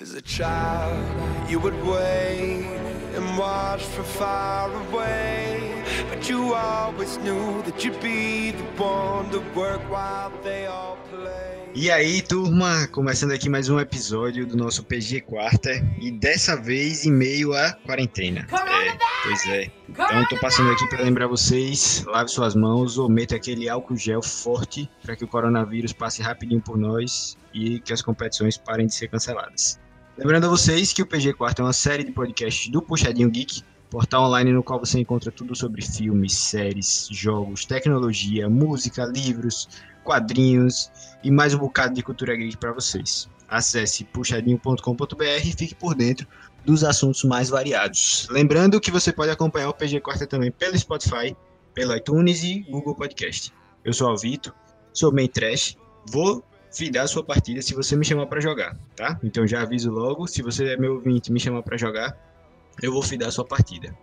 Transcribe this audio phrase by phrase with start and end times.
[0.00, 2.64] As a child, you would wait
[3.16, 5.82] and watch from far away.
[6.08, 11.48] But you always knew that you'd be the one to work while they all play.
[11.74, 17.04] E aí, turma, começando aqui mais um episódio do nosso PG Quarta e dessa vez
[17.04, 18.46] em meio à quarentena.
[18.52, 19.70] É, pois é.
[19.88, 24.22] Então tô passando aqui para lembrar vocês, lave suas mãos ou meta aquele álcool gel
[24.22, 28.94] forte para que o coronavírus passe rapidinho por nós e que as competições parem de
[28.94, 29.80] ser canceladas.
[30.18, 33.62] Lembrando a vocês que o PG Quarta é uma série de podcasts do Puxadinho Geek,
[33.88, 39.68] portal online no qual você encontra tudo sobre filmes, séries, jogos, tecnologia, música, livros,
[40.02, 40.90] quadrinhos
[41.22, 43.28] e mais um bocado de cultura geek para vocês.
[43.48, 46.26] Acesse puxadinho.com.br e fique por dentro
[46.64, 48.26] dos assuntos mais variados.
[48.28, 51.36] Lembrando que você pode acompanhar o PG Quarta também pelo Spotify,
[51.72, 53.54] pelo iTunes e Google Podcast.
[53.84, 54.52] Eu sou o Alvito,
[54.92, 55.76] sou main trash,
[56.10, 59.18] vou fidar a sua partida se você me chamar para jogar, tá?
[59.22, 62.16] Então já aviso logo, se você é meu ouvinte e me chamar para jogar,
[62.82, 63.96] eu vou fidar a sua partida.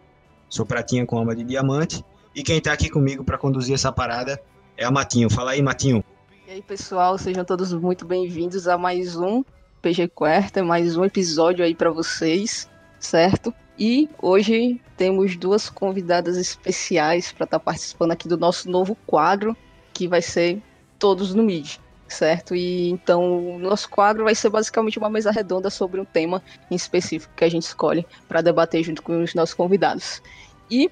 [0.49, 2.03] Sou pratinha com alma de diamante
[2.35, 4.41] e quem tá aqui comigo para conduzir essa parada
[4.77, 5.29] é a Matinho.
[5.29, 6.03] Fala aí, Matinho.
[6.47, 9.43] E aí, pessoal, sejam todos muito bem-vindos a mais um
[9.81, 13.53] PG Quarta, mais um episódio aí para vocês, certo?
[13.79, 19.55] E hoje temos duas convidadas especiais para estar tá participando aqui do nosso novo quadro,
[19.93, 20.61] que vai ser
[20.97, 21.77] Todos no Mid,
[22.07, 22.55] certo?
[22.55, 26.75] E então o nosso quadro vai ser basicamente uma mesa redonda sobre um tema em
[26.75, 30.21] específico que a gente escolhe para debater junto com os nossos convidados.
[30.69, 30.89] E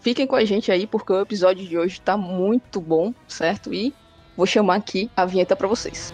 [0.00, 3.72] fiquem com a gente aí porque o episódio de hoje está muito bom, certo?
[3.72, 3.94] E
[4.36, 6.12] vou chamar aqui a vinheta para vocês.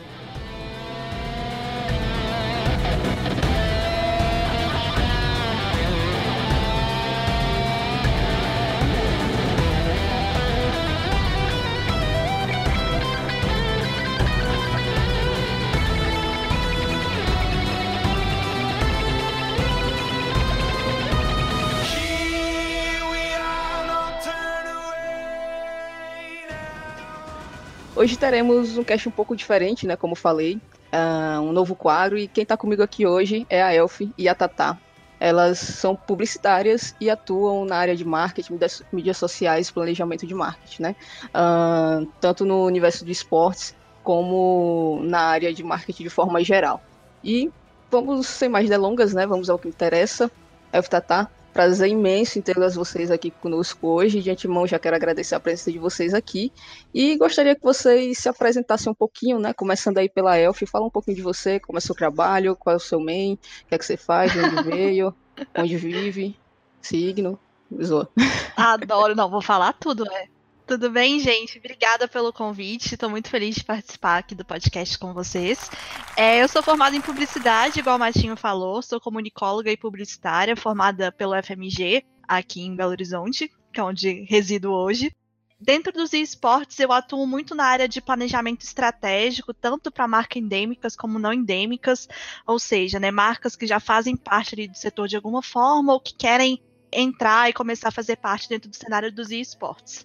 [28.06, 29.96] Hoje teremos um cast um pouco diferente, né?
[29.96, 30.60] Como falei,
[30.94, 32.16] uh, um novo quadro.
[32.16, 34.78] E quem está comigo aqui hoje é a Elf e a Tatá.
[35.18, 38.60] Elas são publicitárias e atuam na área de marketing,
[38.92, 40.96] mídias sociais, planejamento de marketing, né?
[41.34, 43.74] Uh, tanto no universo de esportes
[44.04, 46.80] como na área de marketing de forma geral.
[47.24, 47.50] E
[47.90, 49.26] vamos sem mais delongas, né?
[49.26, 50.30] Vamos ao que interessa.
[50.72, 54.20] Elf Tatá, Prazer imenso em tê-las vocês aqui conosco hoje.
[54.20, 56.52] De antemão, já quero agradecer a presença de vocês aqui.
[56.92, 59.54] E gostaria que vocês se apresentassem um pouquinho, né?
[59.54, 60.60] Começando aí pela Elf.
[60.66, 63.38] Fala um pouquinho de você, como é o seu trabalho, qual é o seu main,
[63.64, 65.14] o que é que você faz, de onde veio,
[65.56, 66.36] onde vive,
[66.82, 67.38] signo.
[67.82, 68.06] Zoa.
[68.54, 70.28] Adoro, não, vou falar tudo, né?
[70.66, 71.58] Tudo bem, gente?
[71.58, 72.94] Obrigada pelo convite.
[72.94, 75.70] Estou muito feliz de participar aqui do podcast com vocês.
[76.16, 78.82] É, eu sou formada em publicidade, igual o Martinho falou.
[78.82, 84.72] Sou comunicóloga e publicitária, formada pelo FMG, aqui em Belo Horizonte, que é onde resido
[84.72, 85.12] hoje.
[85.60, 90.96] Dentro dos esportes, eu atuo muito na área de planejamento estratégico, tanto para marcas endêmicas
[90.96, 92.08] como não endêmicas,
[92.44, 96.00] ou seja, né, marcas que já fazem parte ali, do setor de alguma forma ou
[96.00, 96.60] que querem
[96.92, 100.04] entrar e começar a fazer parte dentro do cenário dos esportes.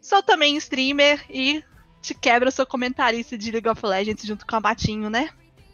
[0.00, 1.62] Sou também streamer e
[2.00, 5.30] te quebra seu comentarista de League of Legends junto com a Batinho, né?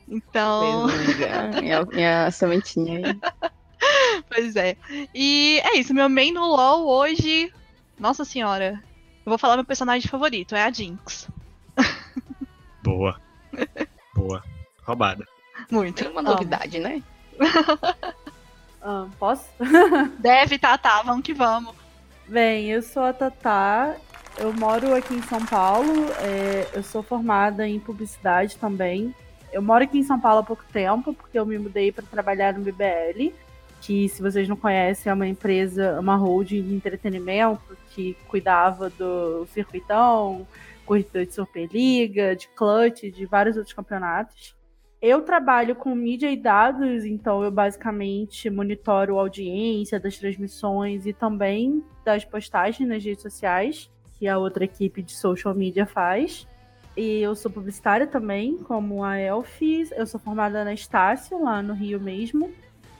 [0.09, 0.87] Então.
[1.61, 4.23] minha, minha sementinha aí.
[4.29, 4.77] pois é.
[5.15, 7.53] E é isso, meu main no LoL hoje.
[7.99, 8.83] Nossa senhora.
[9.25, 11.29] Eu vou falar meu personagem favorito, é a Jinx.
[12.83, 13.21] Boa.
[14.15, 14.43] Boa.
[14.83, 15.27] Roubada.
[15.71, 16.05] Muito.
[16.05, 17.03] É uma novidade, né?
[18.83, 19.49] ah, posso?
[20.19, 21.75] Deve, tá, tá, vamos que vamos.
[22.29, 23.97] Bem, eu sou a Tatá
[24.39, 29.15] eu moro aqui em São Paulo, é, eu sou formada em publicidade também.
[29.53, 32.55] Eu moro aqui em São Paulo há pouco tempo, porque eu me mudei para trabalhar
[32.55, 33.33] no BBL,
[33.81, 39.47] que, se vocês não conhecem, é uma empresa, uma holding de entretenimento que cuidava do
[39.47, 40.47] circuitão,
[40.85, 44.57] corrida de Superliga, de Clutch, de vários outros campeonatos.
[45.01, 51.13] Eu trabalho com mídia e dados, então eu basicamente monitoro a audiência das transmissões e
[51.13, 56.47] também das postagens nas redes sociais que a outra equipe de social media faz.
[56.97, 59.91] E eu sou publicitária também, como a Elfis.
[59.93, 62.53] Eu sou formada na Estácio, lá no Rio mesmo.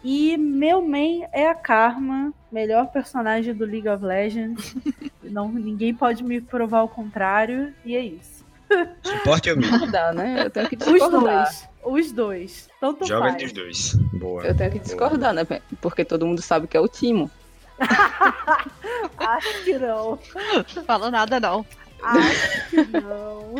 [0.03, 4.77] E meu main é a Karma, melhor personagem do League of Legends.
[5.23, 8.45] Não, ninguém pode me provar o contrário, e é isso.
[9.03, 9.67] Suporte mim.
[9.91, 10.45] Dá, né?
[10.45, 11.11] Eu tenho que discordar.
[11.15, 11.69] Os dois.
[11.85, 12.69] Os dois.
[12.81, 13.35] Tanto Joga faz.
[13.35, 13.95] entre os dois.
[14.13, 14.43] Boa.
[14.45, 15.47] Eu tenho que discordar, Boa.
[15.51, 15.61] né?
[15.81, 17.31] Porque todo mundo sabe que é o Timo.
[19.19, 20.19] Acho que não.
[20.87, 21.65] Falou nada, não.
[22.03, 23.55] Acho que não.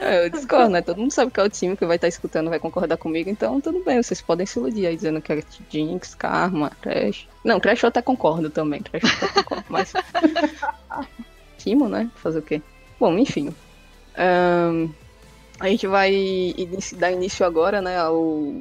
[0.00, 0.80] É, eu discordo, né?
[0.80, 3.60] Todo mundo sabe que é o time que vai estar escutando, vai concordar comigo, então
[3.60, 7.28] tudo bem, vocês podem se iludir aí dizendo que é Jinx, Karma, Crash.
[7.44, 9.92] Não, Crash eu até concordo também, Crash eu até concordo, mas.
[11.58, 12.10] Timo, né?
[12.16, 12.62] Fazer o quê?
[12.98, 13.54] Bom, enfim.
[14.18, 14.90] Um,
[15.58, 16.54] a gente vai
[16.96, 18.54] dar início agora, né, ao,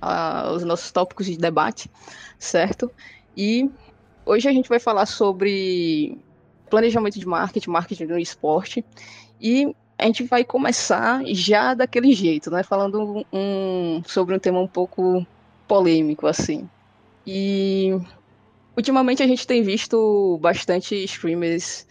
[0.00, 1.90] aos nossos tópicos de debate,
[2.38, 2.92] certo?
[3.34, 3.70] E
[4.26, 6.18] hoje a gente vai falar sobre
[6.68, 8.84] planejamento de marketing, marketing no esporte.
[9.40, 12.62] E a gente vai começar já daquele jeito, né?
[12.62, 15.24] Falando um, sobre um tema um pouco
[15.66, 16.68] polêmico, assim.
[17.26, 17.92] E
[18.76, 21.86] ultimamente a gente tem visto bastante streamers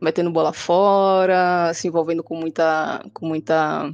[0.00, 3.04] metendo bola fora, se envolvendo com muita.
[3.12, 3.92] com muita.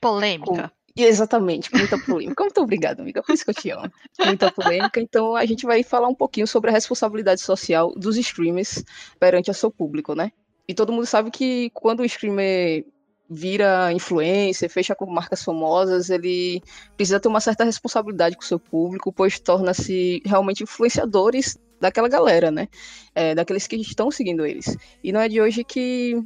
[0.00, 0.70] Polêmica.
[0.96, 2.42] Exatamente, muita polêmica.
[2.42, 3.22] Muito obrigada, amiga.
[3.22, 3.92] Por isso que eu te amo.
[4.24, 4.98] Muita polêmica.
[4.98, 8.82] Então a gente vai falar um pouquinho sobre a responsabilidade social dos streamers
[9.20, 10.32] perante o seu público, né?
[10.66, 12.84] E todo mundo sabe que quando o streamer
[13.28, 16.62] vira influencer, fecha com marcas famosas, ele
[16.96, 22.50] precisa ter uma certa responsabilidade com o seu público, pois torna-se realmente influenciadores daquela galera,
[22.50, 22.68] né?
[23.14, 24.76] É, daqueles que estão seguindo eles.
[25.04, 26.16] E não é de hoje que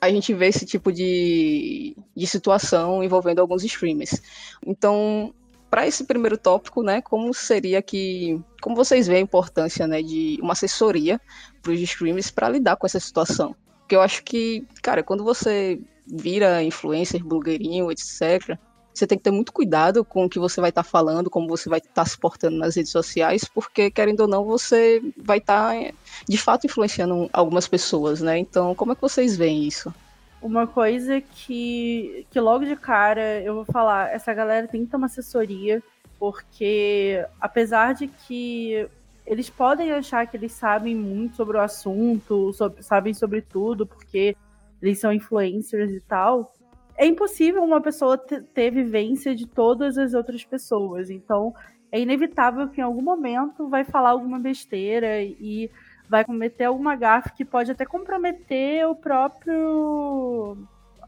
[0.00, 4.22] a gente vê esse tipo de, de situação envolvendo alguns streamers.
[4.64, 5.34] Então,
[5.70, 10.38] para esse primeiro tópico, né, como seria que, como vocês veem a importância, né, de
[10.40, 11.20] uma assessoria
[11.60, 13.54] para os streamers para lidar com essa situação?
[13.80, 18.58] Porque eu acho que, cara, quando você vira influencer, blogueirinho, etc,
[18.98, 21.48] você tem que ter muito cuidado com o que você vai estar tá falando, como
[21.48, 25.38] você vai estar tá se portando nas redes sociais, porque, querendo ou não, você vai
[25.38, 25.92] estar, tá,
[26.28, 28.38] de fato, influenciando algumas pessoas, né?
[28.38, 29.94] Então, como é que vocês veem isso?
[30.40, 34.96] Uma coisa que, que logo de cara eu vou falar, essa galera tem que ter
[34.96, 35.82] uma assessoria,
[36.18, 38.88] porque apesar de que
[39.26, 44.36] eles podem achar que eles sabem muito sobre o assunto, sobre, sabem sobre tudo, porque
[44.80, 46.54] eles são influencers e tal,
[46.98, 51.08] é impossível uma pessoa ter vivência de todas as outras pessoas.
[51.08, 51.54] Então,
[51.92, 55.70] é inevitável que em algum momento vai falar alguma besteira e
[56.08, 60.58] vai cometer alguma gafe que pode até comprometer o próprio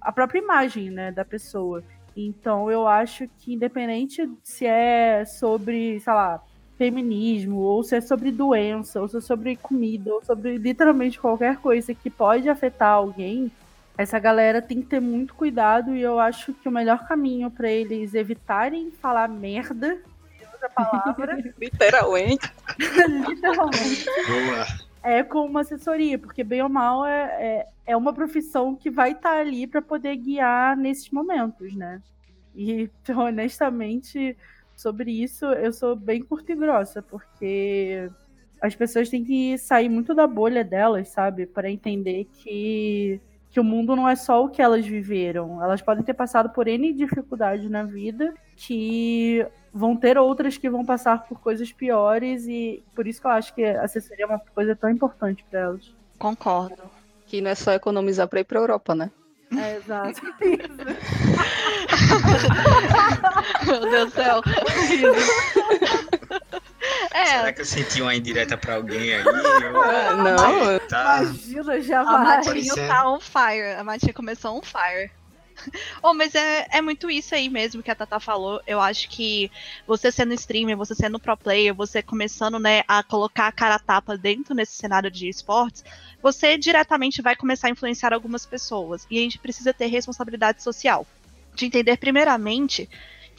[0.00, 1.82] a própria imagem, né, da pessoa.
[2.16, 6.42] Então, eu acho que independente se é sobre, sei lá,
[6.78, 11.58] feminismo, ou se é sobre doença, ou se é sobre comida, ou sobre literalmente qualquer
[11.58, 13.50] coisa que pode afetar alguém,
[13.96, 17.70] essa galera tem que ter muito cuidado e eu acho que o melhor caminho para
[17.70, 19.98] eles evitarem falar merda,
[20.52, 22.52] outra palavra, literalmente,
[23.28, 24.06] literalmente,
[25.02, 29.12] é com uma assessoria, porque bem ou mal é, é, é uma profissão que vai
[29.12, 32.02] estar tá ali para poder guiar nesses momentos, né?
[32.54, 34.36] E honestamente
[34.76, 38.10] sobre isso eu sou bem curta e grossa, porque
[38.60, 43.20] as pessoas têm que sair muito da bolha delas, sabe, para entender que
[43.50, 45.62] que o mundo não é só o que elas viveram.
[45.62, 50.84] Elas podem ter passado por N dificuldades na vida, que vão ter outras que vão
[50.84, 54.38] passar por coisas piores, e por isso que eu acho que a assessoria é uma
[54.38, 55.92] coisa tão importante para elas.
[56.18, 56.82] Concordo.
[57.26, 59.10] Que não é só economizar para ir para Europa, né?
[59.56, 60.20] É, exato.
[63.66, 64.42] Meu Deus do céu.
[67.12, 67.26] É.
[67.26, 69.24] Será que eu senti uma indireta pra alguém aí?
[69.24, 69.82] Eu...
[69.82, 71.22] Ah, não, tá...
[71.22, 72.14] imagina, já vai.
[72.14, 73.76] A Matinho tá on fire.
[73.78, 75.10] A Matinho começou on fire.
[76.02, 78.60] Oh, mas é, é muito isso aí mesmo que a Tata falou.
[78.66, 79.50] Eu acho que
[79.86, 83.78] você sendo streamer, você sendo pro player, você começando né, a colocar a cara a
[83.78, 85.84] tapa dentro nesse cenário de esportes,
[86.22, 89.06] você diretamente vai começar a influenciar algumas pessoas.
[89.10, 91.06] E a gente precisa ter responsabilidade social.
[91.54, 92.88] De entender, primeiramente,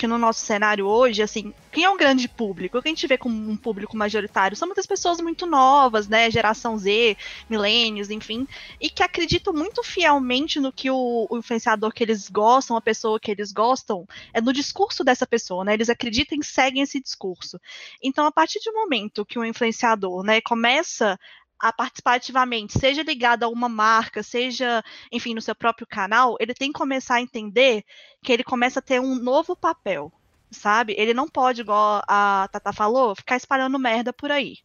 [0.01, 2.75] que no nosso cenário hoje, assim, quem é um grande público?
[2.75, 6.31] O que a gente vê como um público majoritário são muitas pessoas muito novas, né?
[6.31, 7.15] Geração Z,
[7.47, 8.47] milênios, enfim,
[8.79, 13.19] e que acreditam muito fielmente no que o, o, influenciador que eles gostam, a pessoa
[13.19, 15.75] que eles gostam, é no discurso dessa pessoa, né?
[15.75, 17.61] Eles acreditam e seguem esse discurso.
[18.01, 21.15] Então, a partir do momento que o influenciador, né, começa
[21.61, 26.53] a participar ativamente, seja ligado a uma marca, seja, enfim, no seu próprio canal, ele
[26.53, 27.83] tem que começar a entender
[28.23, 30.11] que ele começa a ter um novo papel,
[30.49, 30.95] sabe?
[30.97, 34.57] Ele não pode, igual a Tata falou, ficar espalhando merda por aí.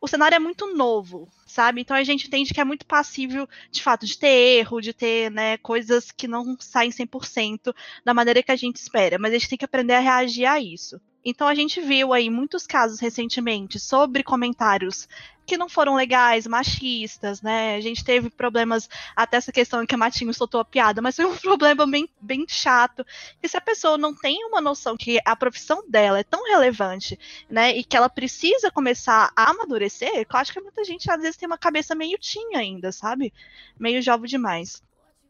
[0.00, 1.80] O cenário é muito novo, sabe?
[1.80, 5.30] Então a gente entende que é muito passível, de fato, de ter erro, de ter,
[5.30, 7.74] né, coisas que não saem 100%
[8.04, 10.60] da maneira que a gente espera, mas a gente tem que aprender a reagir a
[10.60, 11.00] isso.
[11.24, 15.08] Então a gente viu aí muitos casos recentemente sobre comentários
[15.46, 17.76] que não foram legais, machistas, né?
[17.76, 21.26] A gente teve problemas, até essa questão que a Matinho soltou a piada, mas foi
[21.26, 23.04] um problema bem, bem chato.
[23.42, 27.18] E se a pessoa não tem uma noção que a profissão dela é tão relevante,
[27.48, 27.76] né?
[27.76, 31.46] E que ela precisa começar a amadurecer, eu acho que muita gente às vezes tem
[31.46, 33.32] uma cabeça meio tinha ainda, sabe?
[33.78, 34.82] Meio jovem demais.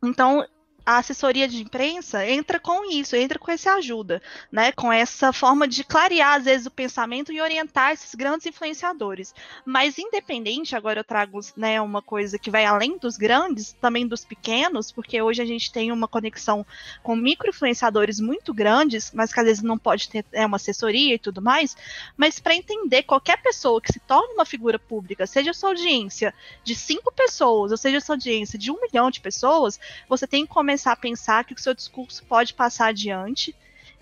[0.02, 0.46] Então,
[0.86, 4.20] a assessoria de imprensa entra com isso, entra com essa ajuda,
[4.52, 4.70] né?
[4.72, 9.34] Com essa forma de clarear, às vezes, o pensamento e orientar esses grandes influenciadores.
[9.64, 14.24] Mas, independente, agora eu trago né, uma coisa que vai além dos grandes, também dos
[14.24, 16.66] pequenos, porque hoje a gente tem uma conexão
[17.02, 21.18] com micro-influenciadores muito grandes, mas que às vezes não pode ter é, uma assessoria e
[21.18, 21.74] tudo mais.
[22.14, 26.74] Mas para entender qualquer pessoa que se torne uma figura pública, seja sua audiência de
[26.74, 30.73] cinco pessoas, ou seja sua audiência de um milhão de pessoas, você tem que começar
[30.74, 33.54] começar a pensar que o seu discurso pode passar adiante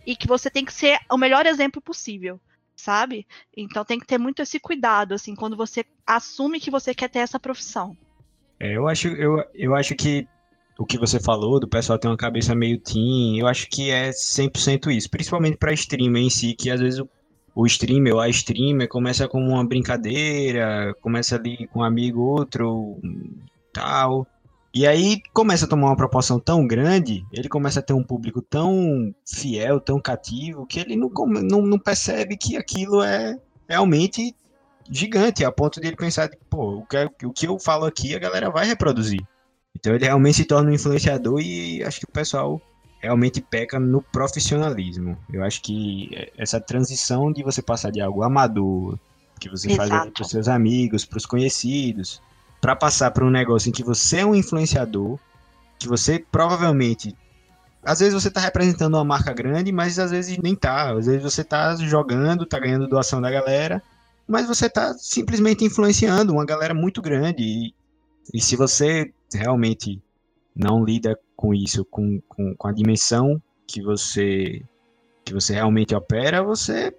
[0.07, 2.41] e que você tem que ser o melhor exemplo possível,
[2.75, 3.26] sabe?
[3.55, 7.19] Então tem que ter muito esse cuidado, assim, quando você assume que você quer ter
[7.19, 7.95] essa profissão.
[8.59, 10.26] É, eu acho, eu, eu acho que
[10.79, 14.11] o que você falou, do pessoal ter uma cabeça meio teen, eu acho que é
[14.11, 17.09] 100% isso, principalmente para streamer em si, que às vezes o,
[17.55, 22.99] o streamer ou a streamer começa como uma brincadeira, começa ali com um amigo outro,
[23.75, 24.26] tal,
[24.75, 28.41] e aí começa a tomar uma proporção tão grande, ele começa a ter um público
[28.41, 33.38] tão fiel, tão cativo, que ele não, não, não percebe que aquilo é
[33.69, 34.35] realmente
[34.91, 38.19] gigante, a ponto de ele pensar, pô, o que, o que eu falo aqui a
[38.19, 39.21] galera vai reproduzir.
[39.76, 42.61] Então ele realmente se torna um influenciador e acho que o pessoal
[42.99, 45.19] realmente peca no profissionalismo.
[45.31, 48.99] Eu acho que essa transição de você passar de algo amador,
[49.38, 49.88] que você Exato.
[49.88, 52.23] faz para os seus amigos, para os conhecidos,
[52.62, 55.19] para passar para um negócio em que você é um influenciador,
[55.81, 57.14] que você provavelmente
[57.85, 60.92] às vezes você está representando uma marca grande, mas às vezes nem tá.
[60.97, 63.83] Às vezes você está jogando, está ganhando doação da galera,
[64.28, 67.42] mas você está simplesmente influenciando uma galera muito grande.
[67.42, 67.75] E,
[68.33, 70.00] e, se você realmente
[70.54, 74.62] não lida com isso, com, com, com a dimensão que você
[75.25, 76.95] que você realmente opera, você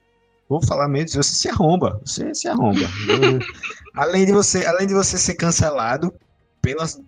[0.50, 2.82] vou falar mesmo, você se arromba, você se arromba.
[3.94, 6.14] além de você, além de você ser cancelado
[6.62, 7.00] pelas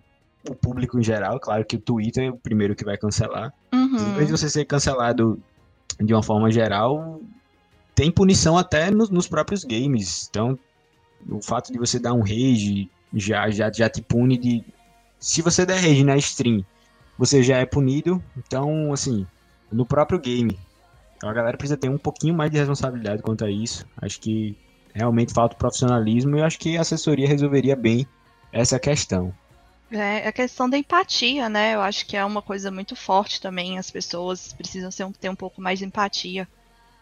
[0.48, 3.52] o público em geral, claro que o Twitter é o primeiro que vai cancelar.
[3.72, 4.14] Uhum.
[4.14, 5.42] Além de você ser cancelado
[6.00, 7.20] de uma forma geral,
[7.94, 10.28] tem punição até nos, nos próprios games.
[10.30, 10.56] Então,
[11.28, 14.64] o fato de você dar um rage já, já, já te pune de.
[15.18, 16.64] Se você der rage na stream,
[17.18, 18.22] você já é punido.
[18.36, 19.26] Então, assim,
[19.72, 20.56] no próprio game,
[21.16, 23.86] então a galera precisa ter um pouquinho mais de responsabilidade quanto a isso.
[23.96, 24.56] Acho que
[24.96, 28.06] realmente falta profissionalismo e acho que a assessoria resolveria bem
[28.50, 29.32] essa questão.
[29.90, 31.74] É a questão da empatia, né?
[31.74, 33.78] Eu acho que é uma coisa muito forte também.
[33.78, 36.48] As pessoas precisam ser, ter um pouco mais de empatia.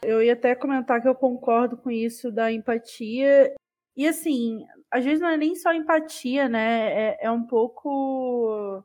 [0.03, 3.55] Eu ia até comentar que eu concordo com isso da empatia.
[3.97, 6.93] E assim, às vezes não é nem só empatia, né?
[6.93, 8.85] É, é um pouco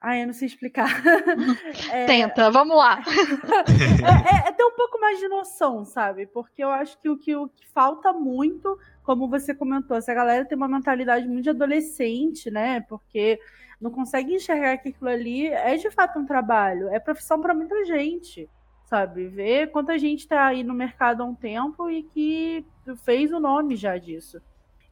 [0.00, 0.88] Ai, eu não sei explicar.
[1.92, 2.06] é...
[2.06, 3.02] Tenta, vamos lá.
[3.04, 6.26] é, é, é, ter um pouco mais de noção, sabe?
[6.26, 10.46] Porque eu acho que o que, o que falta muito, como você comentou, essa galera
[10.46, 12.80] tem uma mentalidade muito de adolescente, né?
[12.88, 13.38] Porque
[13.78, 17.84] não consegue enxergar que aquilo ali é de fato um trabalho, é profissão para muita
[17.84, 18.48] gente,
[18.84, 19.26] sabe?
[19.28, 22.64] Ver quanta gente está aí no mercado há um tempo e que
[23.04, 24.40] fez o nome já disso.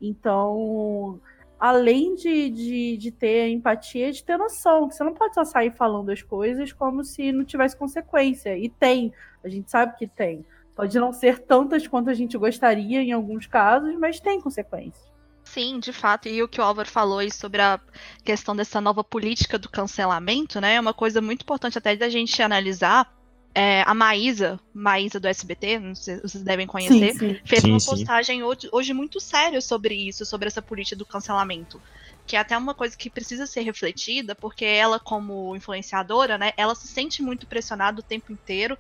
[0.01, 1.19] Então
[1.59, 5.73] além de, de, de ter empatia, de ter noção, que você não pode só sair
[5.73, 8.57] falando as coisas como se não tivesse consequência.
[8.57, 9.13] E tem,
[9.43, 10.45] a gente sabe que tem.
[10.77, 15.09] Pode não ser tantas quanto a gente gostaria em alguns casos, mas tem consequências.
[15.43, 16.29] Sim, de fato.
[16.29, 17.81] E o que o Álvaro falou aí sobre a
[18.23, 20.75] questão dessa nova política do cancelamento, né?
[20.75, 23.11] É uma coisa muito importante até da gente analisar,
[23.59, 27.41] é, a Maísa, Maísa do SBT, não sei, vocês devem conhecer, sim, sim.
[27.45, 31.83] fez sim, uma postagem hoje, hoje, muito séria sobre isso, sobre essa política do cancelamento.
[32.25, 36.73] Que é até uma coisa que precisa ser refletida, porque ela, como influenciadora, né, ela
[36.77, 38.79] se sente muito pressionada o tempo inteiro,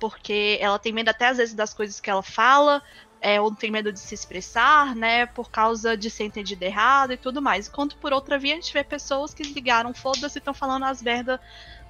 [0.00, 2.82] porque ela tem medo até às vezes das coisas que ela fala,
[3.20, 7.18] é, ou tem medo de se expressar, né, por causa de ser entendida errado e
[7.18, 7.68] tudo mais.
[7.68, 11.38] Enquanto por outra via a gente vê pessoas que ligaram, foda-se, estão falando as merda,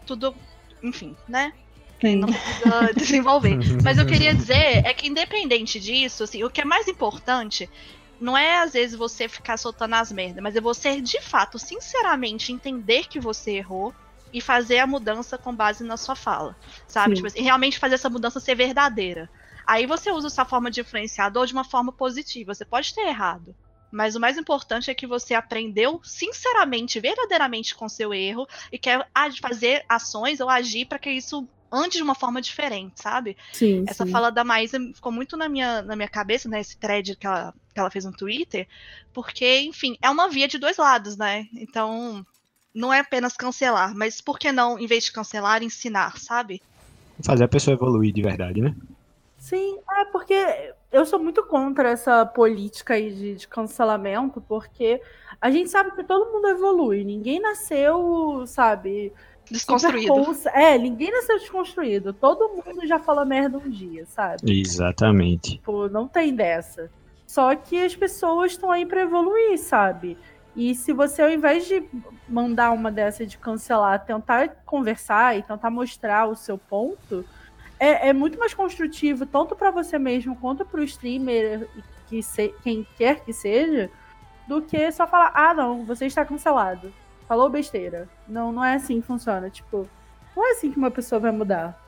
[0.05, 0.35] tudo,
[0.83, 1.53] enfim, né?
[2.05, 2.17] Sim.
[2.17, 3.59] não precisa desenvolver.
[3.83, 7.69] Mas eu queria dizer é que independente disso, assim, o que é mais importante
[8.21, 12.53] não é às vezes você ficar soltando as merdas, mas é você de fato, sinceramente,
[12.53, 13.93] entender que você errou
[14.33, 16.57] e fazer a mudança com base na sua fala,
[16.87, 17.15] sabe?
[17.15, 19.29] Tipo assim, realmente fazer essa mudança ser verdadeira.
[19.67, 22.55] Aí você usa essa forma de influenciador de uma forma positiva.
[22.55, 23.55] Você pode ter errado,
[23.91, 29.07] mas o mais importante é que você aprendeu sinceramente, verdadeiramente com seu erro e quer
[29.41, 33.37] fazer ações ou agir para que isso ande de uma forma diferente, sabe?
[33.53, 34.13] Sim, Essa sim.
[34.13, 36.61] fala da Maísa ficou muito na minha, na minha cabeça, né?
[36.61, 38.69] Esse thread que ela, que ela fez no Twitter,
[39.13, 41.47] porque, enfim, é uma via de dois lados, né?
[41.55, 42.25] Então,
[42.75, 46.61] não é apenas cancelar, mas por que não, em vez de cancelar, ensinar, sabe?
[47.23, 48.75] Fazer a pessoa evoluir de verdade, né?
[49.39, 55.03] Sim, é porque eu sou muito contra essa política aí de, de, cancelamento, porque
[55.41, 59.13] a gente sabe que todo mundo evolui, ninguém nasceu, sabe,
[59.51, 60.15] Desconstruído.
[60.53, 62.13] É, ninguém nasceu desconstruído.
[62.13, 64.61] Todo mundo já fala merda um dia, sabe?
[64.61, 65.53] Exatamente.
[65.53, 66.91] Tipo, não tem dessa.
[67.27, 70.17] Só que as pessoas estão aí pra evoluir, sabe?
[70.57, 71.83] E se você, ao invés de
[72.29, 77.25] mandar uma dessa de cancelar, tentar conversar e tentar mostrar o seu ponto,
[77.79, 81.69] é, é muito mais construtivo, tanto para você mesmo quanto para o streamer,
[82.09, 83.91] que se, quem quer que seja,
[84.47, 86.93] do que só falar: ah, não, você está cancelado.
[87.29, 88.09] Falou besteira.
[88.29, 89.49] Não, não é assim que funciona.
[89.51, 89.89] Tipo,
[90.37, 91.81] não é assim que uma pessoa vai mudar.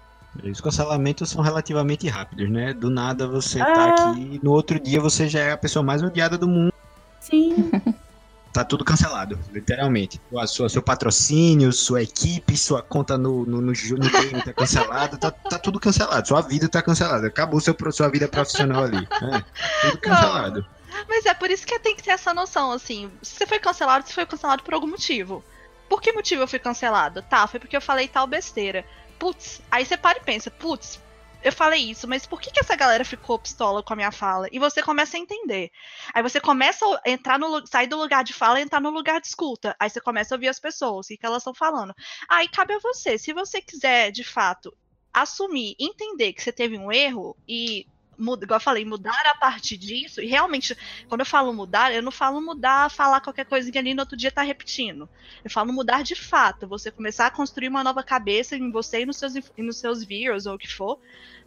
[0.44, 2.74] Os cancelamentos são relativamente rápidos, né?
[2.74, 3.74] Do nada você tá ah.
[3.74, 6.72] tá aqui, no outro dia você já é a pessoa mais odiada do mundo.
[7.20, 7.70] Sim.
[8.52, 10.20] tá tudo cancelado, literalmente.
[10.36, 15.18] A sua, seu patrocínio, sua equipe, sua conta no, no, no, no game tá cancelado,
[15.18, 16.26] tá, tá tudo cancelado.
[16.26, 17.26] Sua vida tá cancelada.
[17.26, 19.06] Acabou seu, sua vida profissional ali.
[19.22, 19.44] É,
[19.82, 20.66] tudo cancelado.
[21.08, 23.10] Mas é por isso que tem que ter essa noção, assim.
[23.22, 25.44] Se você foi cancelado, você foi cancelado por algum motivo.
[25.88, 27.22] Por que motivo eu fui cancelado?
[27.22, 28.84] Tá, foi porque eu falei tal besteira.
[29.18, 31.00] Putz, aí você para e pensa, putz,
[31.42, 34.48] eu falei isso, mas por que, que essa galera ficou pistola com a minha fala?
[34.50, 35.70] E você começa a entender.
[36.12, 39.20] Aí você começa a entrar no sair do lugar de fala e entrar no lugar
[39.20, 39.76] de escuta.
[39.78, 41.94] Aí você começa a ouvir as pessoas, o que, que elas estão falando.
[42.28, 44.76] Aí cabe a você, se você quiser, de fato,
[45.14, 47.86] assumir, entender que você teve um erro e
[48.18, 50.76] igual eu falei, mudar a partir disso, e realmente,
[51.08, 54.16] quando eu falo mudar, eu não falo mudar, falar qualquer coisa que ali no outro
[54.16, 55.08] dia tá repetindo.
[55.44, 59.06] Eu falo mudar de fato, você começar a construir uma nova cabeça em você e
[59.06, 60.98] nos seus, e nos seus views ou o que for.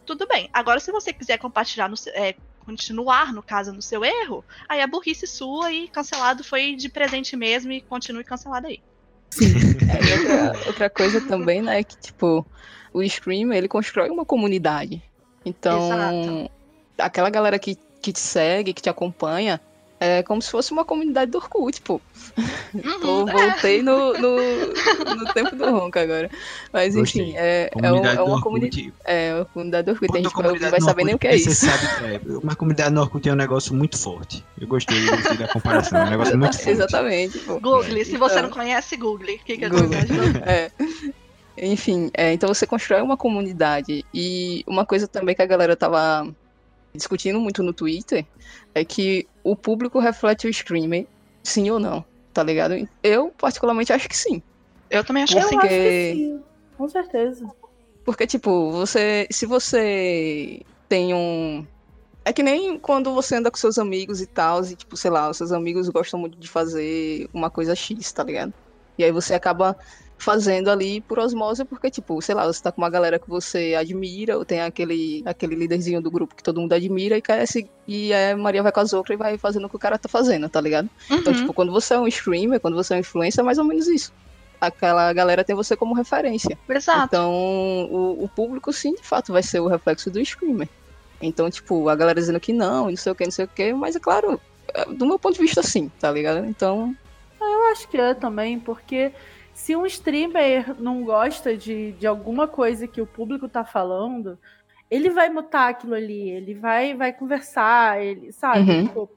[0.06, 0.48] Tudo bem.
[0.52, 2.34] Agora, se você quiser compartilhar, no, é,
[2.64, 7.36] continuar, no caso, no seu erro, aí a burrice sua e cancelado foi de presente
[7.36, 8.80] mesmo e continue cancelado aí.
[9.30, 9.54] Sim.
[9.90, 12.46] É, outra, outra coisa também, né, que tipo,
[12.92, 15.02] o Scream, ele constrói uma comunidade.
[15.44, 16.59] Então, Exato
[17.00, 19.60] aquela galera que, que te segue, que te acompanha,
[20.02, 22.00] é como se fosse uma comunidade do Orkut, pô.
[22.72, 24.36] Uhum, Tô, voltei no, no,
[25.14, 26.30] no, tempo do Ronca agora.
[26.72, 28.94] Mas enfim, é, é, um, é, uma comunidade.
[29.04, 30.10] É uma comunidade do Orkut.
[30.10, 31.50] a gente não vai saber nem o que é isso.
[31.50, 34.42] Você sabe, é, uma comunidade no Orkut é um negócio muito forte.
[34.58, 36.00] Eu gostei, gostei da comparação.
[36.00, 36.70] É um negócio muito forte.
[36.70, 37.38] Exatamente.
[37.40, 37.54] Pô.
[37.60, 39.26] Google, se então, você não conhece, Google.
[39.26, 39.90] O que, que é Google?
[40.46, 40.70] é.
[41.58, 44.02] Enfim, é, então você constrói uma comunidade.
[44.14, 46.26] E uma coisa também que a galera tava
[46.94, 48.26] discutindo muito no Twitter
[48.74, 51.06] é que o público reflete o streamer,
[51.42, 52.74] sim ou não, tá ligado?
[53.02, 54.42] Eu, particularmente, acho que sim.
[54.90, 56.42] Eu também acho, que, que sim.
[56.76, 57.46] Com certeza.
[58.04, 59.26] Porque, tipo, você.
[59.30, 61.64] Se você tem um.
[62.24, 65.30] É que nem quando você anda com seus amigos e tal, e, tipo, sei lá,
[65.30, 68.52] os seus amigos gostam muito de fazer uma coisa X, tá ligado?
[68.98, 69.76] E aí você acaba
[70.20, 73.74] fazendo ali por osmose, porque, tipo, sei lá, você tá com uma galera que você
[73.74, 77.44] admira, ou tem aquele, aquele líderzinho do grupo que todo mundo admira, e, quer,
[77.88, 80.08] e é Maria vai com as outras e vai fazendo o que o cara tá
[80.08, 80.88] fazendo, tá ligado?
[81.06, 81.20] Então, uhum.
[81.22, 83.64] Então, tipo, quando você é um streamer, quando você é um influencer, é mais ou
[83.64, 84.12] menos isso.
[84.60, 86.58] Aquela galera tem você como referência.
[86.68, 87.06] Exato.
[87.06, 87.32] Então,
[87.90, 90.68] o, o público, sim, de fato, vai ser o reflexo do streamer.
[91.22, 93.72] Então, tipo, a galera dizendo que não, não sei o que, não sei o que,
[93.72, 94.38] mas é claro,
[94.74, 96.44] é, do meu ponto de vista, sim, tá ligado?
[96.44, 96.94] Então.
[97.40, 99.12] Eu acho que é também, porque
[99.60, 104.38] se um streamer não gosta de, de alguma coisa que o público tá falando,
[104.90, 108.60] ele vai mutar aquilo ali, ele vai, vai conversar, ele, sabe?
[108.60, 108.86] Uhum.
[108.86, 109.10] Tipo,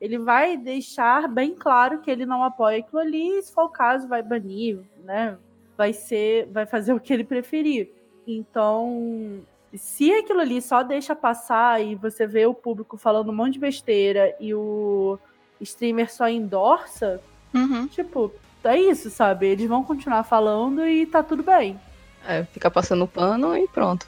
[0.00, 3.68] ele vai deixar bem claro que ele não apoia aquilo ali, e se for o
[3.68, 5.36] caso, vai banir, né?
[5.76, 7.90] Vai ser, vai fazer o que ele preferir.
[8.26, 9.42] Então,
[9.74, 13.60] se aquilo ali só deixa passar e você vê o público falando um monte de
[13.60, 15.18] besteira e o
[15.60, 17.20] streamer só endorça,
[17.54, 17.86] uhum.
[17.86, 18.32] tipo,
[18.64, 19.46] é isso, sabe?
[19.46, 21.78] Eles vão continuar falando e tá tudo bem.
[22.26, 24.06] É, fica passando pano e pronto.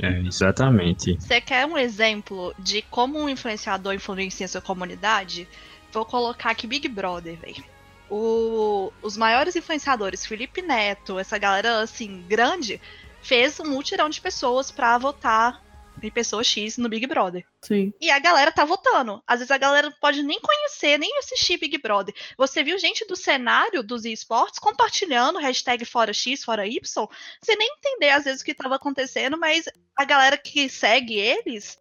[0.00, 1.16] É, exatamente.
[1.20, 5.48] Você quer um exemplo de como um influenciador influencia sua comunidade?
[5.92, 7.64] Vou colocar aqui Big Brother, velho.
[8.10, 12.78] Os maiores influenciadores, Felipe Neto, essa galera assim, grande,
[13.22, 15.62] fez um mutirão de pessoas para votar
[16.06, 17.44] em pessoa X no Big Brother.
[17.60, 17.92] Sim.
[18.00, 19.22] E a galera tá votando.
[19.26, 22.14] Às vezes a galera não pode nem conhecer, nem assistir Big Brother.
[22.36, 26.80] Você viu gente do cenário dos esportes compartilhando hashtag fora X, fora Y,
[27.42, 29.64] sem nem entender às vezes o que tava acontecendo, mas
[29.96, 31.78] a galera que segue eles,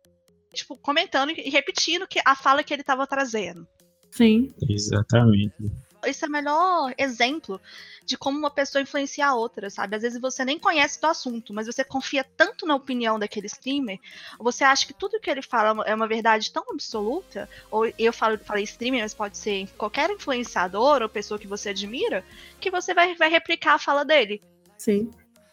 [0.54, 3.68] tipo, comentando e repetindo que a fala que ele tava trazendo.
[4.12, 4.48] Sim.
[4.70, 5.72] Exatamente
[6.06, 7.60] esse é o melhor exemplo
[8.04, 9.96] de como uma pessoa influencia a outra, sabe?
[9.96, 14.00] Às vezes você nem conhece do assunto, mas você confia tanto na opinião daquele streamer,
[14.38, 18.12] ou você acha que tudo que ele fala é uma verdade tão absoluta, ou eu
[18.12, 22.24] falo, falei streamer, mas pode ser qualquer influenciador ou pessoa que você admira,
[22.60, 24.42] que você vai, vai replicar a fala dele.
[24.78, 25.10] Sim.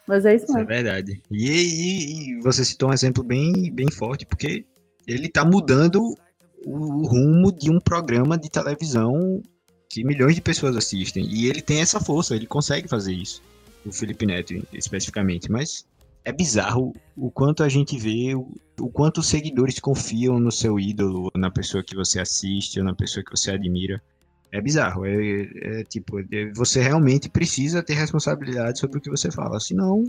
[0.07, 0.61] Mas é isso mesmo.
[0.61, 1.21] Isso é verdade.
[1.29, 4.65] E, e, e, você citou um exemplo bem, bem forte, porque
[5.05, 6.15] ele tá mudando
[6.65, 9.41] o rumo de um programa de televisão
[9.89, 11.25] que milhões de pessoas assistem.
[11.25, 13.41] E ele tem essa força, ele consegue fazer isso.
[13.85, 15.85] o Felipe Neto especificamente, mas
[16.23, 18.47] é bizarro o quanto a gente vê, o,
[18.79, 22.93] o quanto os seguidores confiam no seu ídolo, na pessoa que você assiste, ou na
[22.93, 24.01] pessoa que você admira.
[24.51, 25.41] É bizarro, é,
[25.81, 30.03] é tipo, é, você realmente precisa ter responsabilidade sobre o que você fala, senão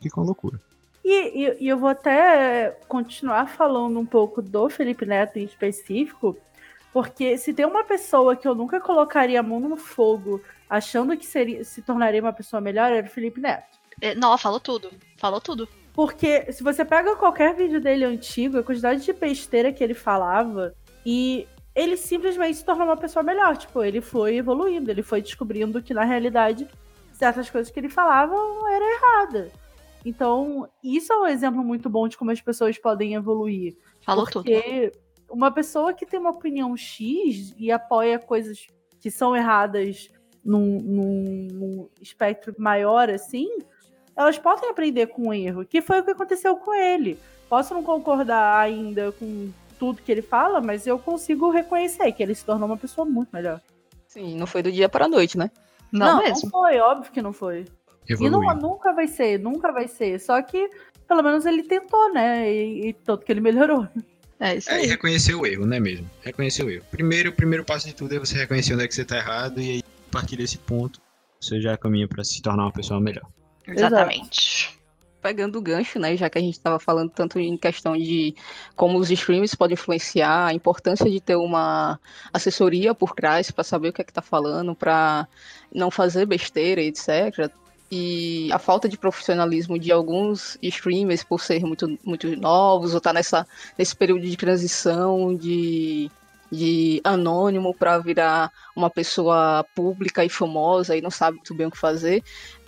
[0.00, 0.60] fica uma loucura.
[1.04, 6.36] E, e, e, eu vou até continuar falando um pouco do Felipe Neto em específico,
[6.96, 11.26] porque se tem uma pessoa que eu nunca colocaria a mão no fogo achando que
[11.26, 13.78] seria, se tornaria uma pessoa melhor, era o Felipe Neto.
[14.00, 14.90] É, não, falou tudo.
[15.18, 15.68] Falou tudo.
[15.92, 20.74] Porque se você pega qualquer vídeo dele antigo, a quantidade de besteira que ele falava,
[21.04, 23.58] e ele simplesmente se tornou uma pessoa melhor.
[23.58, 26.66] Tipo, ele foi evoluindo, ele foi descobrindo que na realidade
[27.12, 29.52] certas coisas que ele falava eram erradas.
[30.02, 33.76] Então, isso é um exemplo muito bom de como as pessoas podem evoluir.
[34.00, 35.05] Falou porque tudo.
[35.28, 38.66] Uma pessoa que tem uma opinião X e apoia coisas
[39.00, 40.10] que são erradas
[40.44, 43.48] num, num, num espectro maior assim,
[44.16, 47.18] elas podem aprender com o erro, que foi o que aconteceu com ele.
[47.48, 52.34] Posso não concordar ainda com tudo que ele fala, mas eu consigo reconhecer que ele
[52.34, 53.60] se tornou uma pessoa muito melhor.
[54.06, 55.50] Sim, não foi do dia para a noite, né?
[55.92, 56.44] Não, não mesmo.
[56.44, 57.66] Não foi, óbvio que não foi.
[58.08, 60.18] E não, nunca vai ser, nunca vai ser.
[60.20, 60.70] Só que,
[61.06, 62.50] pelo menos, ele tentou, né?
[62.50, 63.86] E, e tanto que ele melhorou.
[64.38, 64.84] É, isso é, aí.
[64.84, 66.08] e reconhecer o erro, né mesmo?
[66.22, 66.84] Reconhecer o erro.
[66.90, 69.60] Primeiro, o primeiro passo de tudo é você reconhecer onde é que você tá errado
[69.60, 71.00] e aí, a partir desse ponto,
[71.40, 73.26] você já caminha para se tornar uma pessoa melhor.
[73.66, 74.68] Exatamente.
[74.68, 74.76] Exato.
[75.22, 78.34] Pegando o gancho, né, já que a gente estava falando tanto em questão de
[78.76, 81.98] como os streams podem influenciar, a importância de ter uma
[82.32, 85.26] assessoria por trás para saber o que é que tá falando, para
[85.74, 87.50] não fazer besteira, etc.
[87.90, 93.10] E a falta de profissionalismo de alguns streamers por ser muito, muito novos, ou estar
[93.10, 93.46] tá nessa,
[93.78, 96.10] nesse período de transição, de
[96.48, 101.72] de anônimo para virar uma pessoa pública e famosa e não sabe muito bem o
[101.72, 102.22] que fazer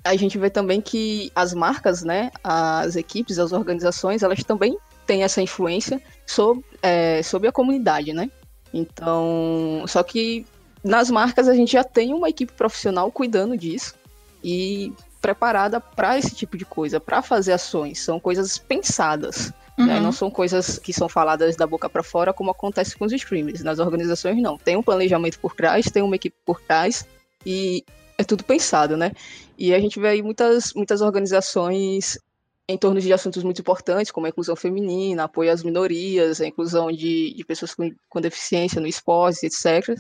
[0.04, 4.76] a gente vê também que as marcas, né, as equipes, as organizações, elas também
[5.06, 8.30] têm essa influência sobre, é, sobre a comunidade, né?
[8.72, 10.46] Então, só que
[10.84, 13.94] nas marcas a gente já tem uma equipe profissional cuidando disso
[14.42, 14.92] e
[15.28, 18.00] preparada para esse tipo de coisa, para fazer ações.
[18.00, 19.52] São coisas pensadas.
[19.76, 19.84] Né?
[19.84, 19.86] Uhum.
[19.86, 20.00] Né?
[20.00, 23.62] Não são coisas que são faladas da boca para fora, como acontece com os streamers.
[23.62, 24.56] Nas organizações, não.
[24.56, 27.06] Tem um planejamento por trás, tem uma equipe por trás
[27.44, 27.84] e
[28.16, 29.12] é tudo pensado, né?
[29.58, 32.18] E a gente vê aí muitas, muitas organizações
[32.66, 36.90] em torno de assuntos muito importantes, como a inclusão feminina, apoio às minorias, a inclusão
[36.90, 39.98] de, de pessoas com, com deficiência no esporte, etc.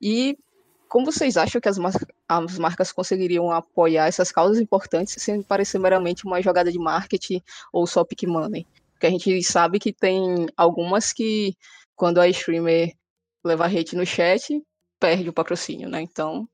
[0.00, 0.36] E
[0.90, 1.92] como vocês acham que as, mar
[2.28, 7.40] as marcas conseguiriam apoiar essas causas importantes sem parecer meramente uma jogada de marketing
[7.72, 8.66] ou só pick money?
[8.92, 11.56] Porque a gente sabe que tem algumas que,
[11.94, 12.92] quando a streamer
[13.44, 14.60] leva hate no chat,
[14.98, 16.02] perde o patrocínio, né?
[16.02, 16.48] Então,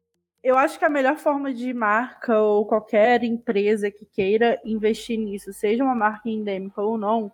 [0.44, 5.51] eu acho que a melhor forma de marca ou qualquer empresa que queira investir nisso,
[5.53, 7.33] seja uma marca endêmica ou não,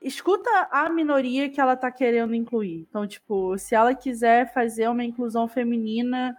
[0.00, 2.86] escuta a minoria que ela tá querendo incluir.
[2.88, 6.36] Então, tipo, se ela quiser fazer uma inclusão feminina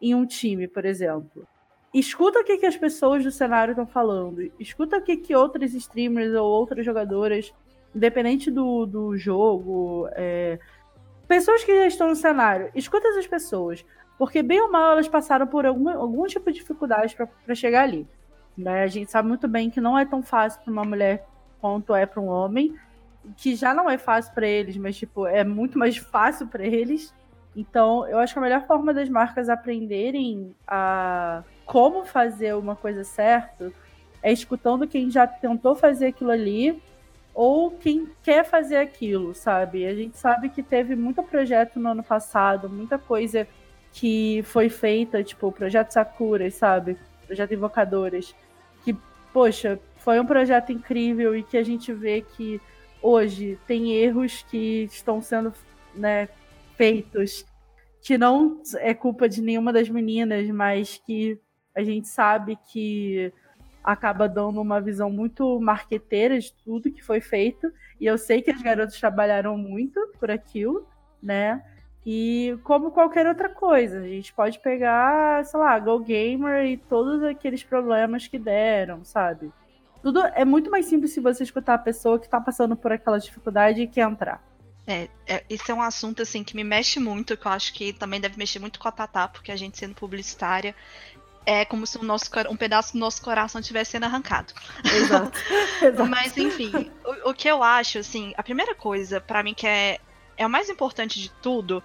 [0.00, 1.46] em um time, por exemplo,
[1.92, 5.74] escuta o que, que as pessoas do cenário estão falando, escuta o que, que outras
[5.74, 7.52] streamers ou outras jogadoras,
[7.94, 10.58] independente do, do jogo, é,
[11.26, 13.84] pessoas que já estão no cenário, escuta essas pessoas.
[14.18, 18.06] Porque, bem ou mal, elas passaram por algum, algum tipo de dificuldade para chegar ali.
[18.56, 18.82] Né?
[18.82, 21.24] A gente sabe muito bem que não é tão fácil para uma mulher
[21.60, 22.74] quanto é para um homem,
[23.36, 27.14] que já não é fácil para eles, mas tipo, é muito mais fácil para eles.
[27.58, 33.02] Então, eu acho que a melhor forma das marcas aprenderem a como fazer uma coisa
[33.02, 33.72] certa
[34.22, 36.80] é escutando quem já tentou fazer aquilo ali
[37.34, 39.84] ou quem quer fazer aquilo, sabe?
[39.86, 43.44] A gente sabe que teve muito projeto no ano passado, muita coisa
[43.92, 46.96] que foi feita, tipo, o projeto Sakura, sabe?
[47.26, 48.36] Projeto Invocadoras.
[48.84, 48.96] Que,
[49.32, 52.60] poxa, foi um projeto incrível e que a gente vê que
[53.02, 55.52] hoje tem erros que estão sendo
[55.92, 56.28] né,
[56.76, 57.44] feitos
[58.02, 61.38] que não é culpa de nenhuma das meninas, mas que
[61.74, 63.32] a gente sabe que
[63.82, 67.72] acaba dando uma visão muito marqueteira de tudo que foi feito.
[68.00, 70.86] E eu sei que as garotas trabalharam muito por aquilo,
[71.22, 71.62] né?
[72.04, 77.22] E como qualquer outra coisa, a gente pode pegar, sei lá, Go Gamer e todos
[77.22, 79.52] aqueles problemas que deram, sabe?
[80.02, 83.18] Tudo é muito mais simples se você escutar a pessoa que tá passando por aquela
[83.18, 84.42] dificuldade e quer entrar.
[84.88, 87.92] É, é, esse é um assunto assim que me mexe muito, que eu acho que
[87.92, 90.74] também deve mexer muito com a Tatá, porque a gente sendo publicitária
[91.44, 94.52] é como se o nosso, um pedaço do nosso coração estivesse sendo arrancado.
[94.84, 95.38] Exato.
[95.82, 96.08] Exato.
[96.08, 99.98] Mas enfim, o, o, que eu acho, assim, a primeira coisa para mim que é
[100.38, 101.82] é o mais importante de tudo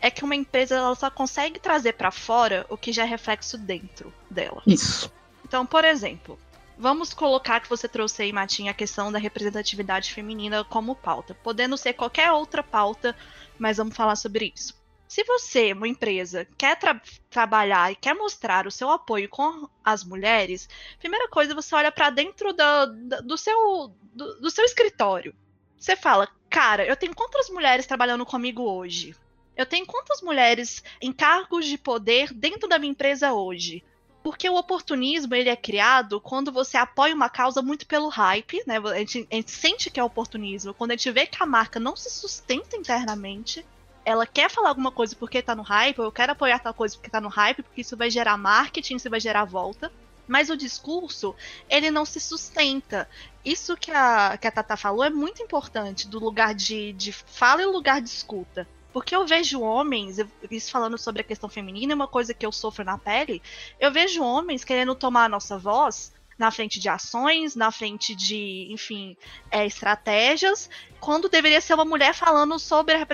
[0.00, 3.56] é que uma empresa ela só consegue trazer para fora o que já é reflexo
[3.56, 4.62] dentro dela.
[4.66, 5.10] Isso.
[5.44, 6.38] Então, por exemplo,
[6.78, 11.76] vamos colocar que você trouxe aí, Matinha, a questão da representatividade feminina como pauta, podendo
[11.76, 13.16] ser qualquer outra pauta,
[13.58, 14.74] mas vamos falar sobre isso.
[15.06, 20.02] Se você, uma empresa, quer tra trabalhar e quer mostrar o seu apoio com as
[20.02, 25.34] mulheres, primeira coisa, você olha para dentro do, do, seu, do, do seu escritório.
[25.78, 29.14] Você fala, cara, eu tenho quantas mulheres trabalhando comigo hoje?
[29.56, 33.84] Eu tenho quantas mulheres em cargos de poder dentro da minha empresa hoje?
[34.24, 38.78] Porque o oportunismo ele é criado quando você apoia uma causa muito pelo hype, né?
[38.78, 41.78] A gente, a gente sente que é oportunismo quando a gente vê que a marca
[41.78, 43.66] não se sustenta internamente.
[44.02, 46.96] Ela quer falar alguma coisa porque tá no hype, ou eu quero apoiar tal coisa
[46.96, 49.92] porque tá no hype, porque isso vai gerar marketing, isso vai gerar volta.
[50.26, 51.36] Mas o discurso,
[51.68, 53.06] ele não se sustenta.
[53.44, 57.60] Isso que a, que a Tata falou é muito importante, do lugar de, de fala
[57.60, 58.66] e lugar de escuta.
[58.94, 62.52] Porque eu vejo homens, isso falando sobre a questão feminina, é uma coisa que eu
[62.52, 63.42] sofro na pele.
[63.80, 68.68] Eu vejo homens querendo tomar a nossa voz na frente de ações, na frente de,
[68.70, 69.16] enfim,
[69.50, 73.06] é, estratégias, quando deveria ser uma mulher falando sobre a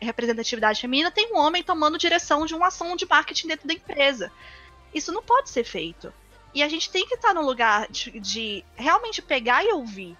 [0.00, 4.32] representatividade feminina, tem um homem tomando direção de uma ação de marketing dentro da empresa.
[4.94, 6.10] Isso não pode ser feito.
[6.54, 10.16] E a gente tem que estar no lugar de, de realmente pegar e ouvir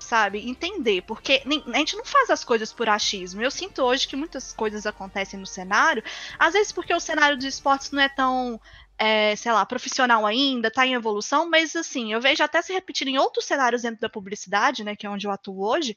[0.00, 0.48] sabe?
[0.48, 3.42] Entender, porque a gente não faz as coisas por achismo.
[3.42, 6.02] Eu sinto hoje que muitas coisas acontecem no cenário,
[6.38, 8.60] às vezes porque o cenário de esportes não é tão
[8.98, 13.08] é, sei lá, profissional ainda, tá em evolução, mas assim, eu vejo até se repetir
[13.08, 15.96] em outros cenários dentro da publicidade, né, que é onde eu atuo hoje,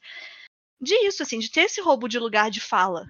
[0.80, 3.06] disso, assim, de ter esse roubo de lugar de fala,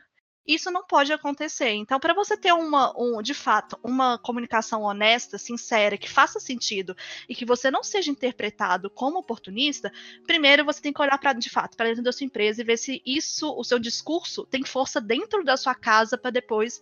[0.47, 1.71] isso não pode acontecer.
[1.71, 6.97] Então, para você ter uma, um, de fato, uma comunicação honesta, sincera, que faça sentido
[7.29, 9.93] e que você não seja interpretado como oportunista,
[10.27, 12.77] primeiro você tem que olhar para, de fato, para dentro da sua empresa e ver
[12.77, 16.81] se isso, o seu discurso, tem força dentro da sua casa para depois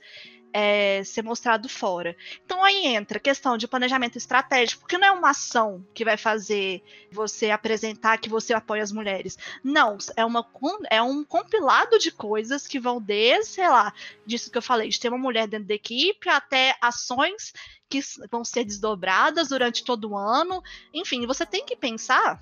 [0.53, 2.17] é, ser mostrado fora.
[2.45, 6.17] Então aí entra a questão de planejamento estratégico, porque não é uma ação que vai
[6.17, 9.39] fazer você apresentar que você apoia as mulheres.
[9.65, 10.47] Não, é, uma,
[10.91, 13.93] é um compilado de coisas que vão desde, sei lá,
[14.27, 17.53] disso que eu falei, de ter uma mulher dentro da equipe, até ações
[17.89, 20.63] que vão ser desdobradas durante todo o ano.
[20.95, 22.41] Enfim, você tem que pensar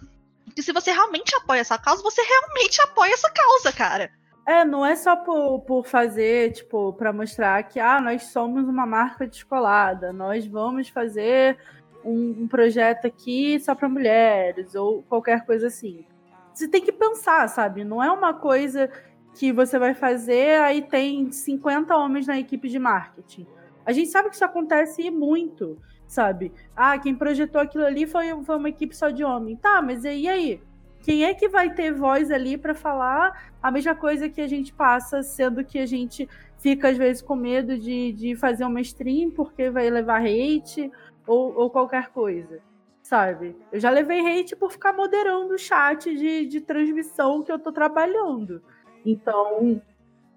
[0.55, 4.13] que se você realmente apoia essa causa, você realmente apoia essa causa, cara.
[4.47, 8.87] É, não é só por, por fazer, tipo, para mostrar que ah, nós somos uma
[8.87, 11.59] marca descolada, nós vamos fazer
[12.05, 16.05] um, um projeto aqui só para mulheres, ou qualquer coisa assim.
[16.53, 17.85] Você tem que pensar, sabe?
[17.85, 18.91] Não é uma coisa
[19.35, 23.47] que você vai fazer, aí tem 50 homens na equipe de marketing.
[23.85, 26.53] A gente sabe que isso acontece muito, sabe?
[26.75, 29.57] Ah, quem projetou aquilo ali foi, foi uma equipe só de homem.
[29.57, 30.61] Tá, mas e aí?
[31.03, 34.73] Quem é que vai ter voz ali para falar a mesma coisa que a gente
[34.73, 39.31] passa, sendo que a gente fica às vezes com medo de, de fazer uma stream
[39.31, 40.91] porque vai levar hate
[41.27, 42.61] ou, ou qualquer coisa,
[43.03, 43.57] sabe?
[43.73, 47.73] Eu já levei hate por ficar moderando o chat de, de transmissão que eu tô
[47.73, 48.63] trabalhando.
[49.05, 49.81] Então,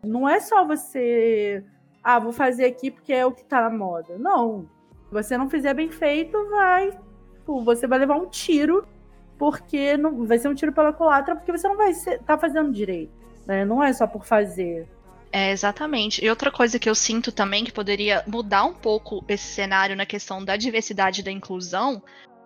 [0.03, 1.63] não é só você.
[2.01, 4.17] Ah, vou fazer aqui porque é o que tá na moda.
[4.17, 4.69] Não.
[5.07, 6.97] Se você não fizer bem feito, vai.
[7.45, 8.87] Você vai levar um tiro
[9.37, 12.71] porque não vai ser um tiro pela culatra, porque você não vai estar tá fazendo
[12.71, 13.11] direito,
[13.45, 13.65] né?
[13.65, 14.87] Não é só por fazer.
[15.31, 16.23] É, exatamente.
[16.23, 20.05] E outra coisa que eu sinto também que poderia mudar um pouco esse cenário na
[20.05, 22.03] questão da diversidade e da inclusão,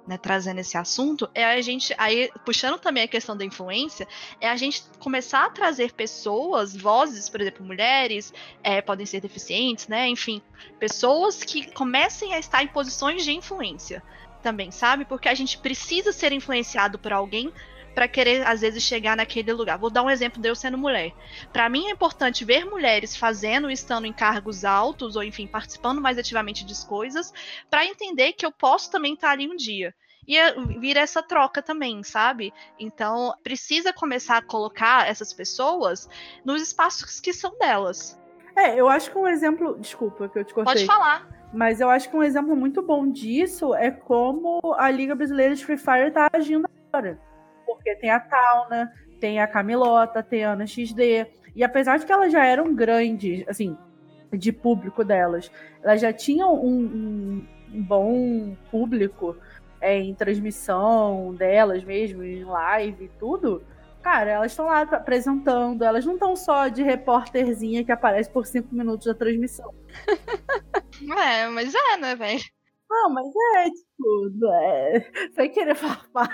[0.08, 4.08] né, trazendo esse assunto, é a gente, aí puxando também a questão da influência,
[4.40, 9.90] é a gente começar a trazer pessoas, vozes, por exemplo, mulheres, é, podem ser deficientes,
[9.90, 10.42] né, enfim,
[10.80, 14.02] pessoas que comecem a estar em posições de influência
[14.48, 15.04] também, sabe?
[15.04, 17.52] Porque a gente precisa ser influenciado por alguém
[17.94, 19.78] para querer às vezes chegar naquele lugar.
[19.78, 21.12] Vou dar um exemplo de eu sendo mulher.
[21.52, 26.18] Para mim é importante ver mulheres fazendo, estando em cargos altos ou enfim participando mais
[26.18, 27.34] ativamente de coisas,
[27.70, 29.94] para entender que eu posso também estar ali um dia.
[30.26, 32.54] E é, vir essa troca também, sabe?
[32.80, 36.08] Então, precisa começar a colocar essas pessoas
[36.46, 38.18] nos espaços que são delas.
[38.56, 39.78] É, eu acho que um exemplo.
[39.78, 40.74] Desculpa que eu te cortei.
[40.74, 41.37] Pode falar.
[41.54, 45.66] Mas eu acho que um exemplo muito bom disso é como a Liga Brasileira de
[45.66, 47.20] Free Fire tá agindo agora.
[47.66, 51.28] Porque tem a Tauna, tem a Camilota, tem a Ana XD.
[51.56, 53.78] E apesar de que elas já eram grandes, assim,
[54.32, 59.36] de público delas, elas já tinham um, um, bom público
[59.80, 63.64] é, em transmissão delas mesmo, em live e tudo
[64.08, 68.74] Cara, elas estão lá apresentando, elas não estão só de repórterzinha que aparece por cinco
[68.74, 69.74] minutos da transmissão.
[71.18, 72.42] é, mas é, né, velho?
[72.90, 76.30] Não, mas é, tipo, é, sem querer farpar.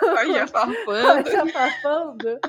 [0.00, 1.30] Vai farpando.
[1.32, 2.40] Vai farpando.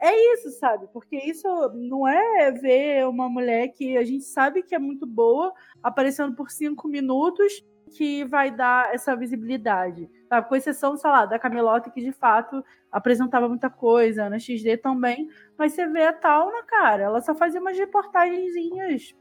[0.00, 0.86] É isso, sabe?
[0.92, 5.52] Porque isso não é ver uma mulher que a gente sabe que é muito boa
[5.82, 7.62] aparecendo por cinco minutos
[7.96, 10.08] que vai dar essa visibilidade.
[10.28, 10.40] Tá?
[10.40, 15.28] Com exceção, sei lá, da Camelota, que de fato apresentava muita coisa, na XD também.
[15.58, 19.14] Mas você vê a Tauna, cara, ela só fazia umas reportagenzinhas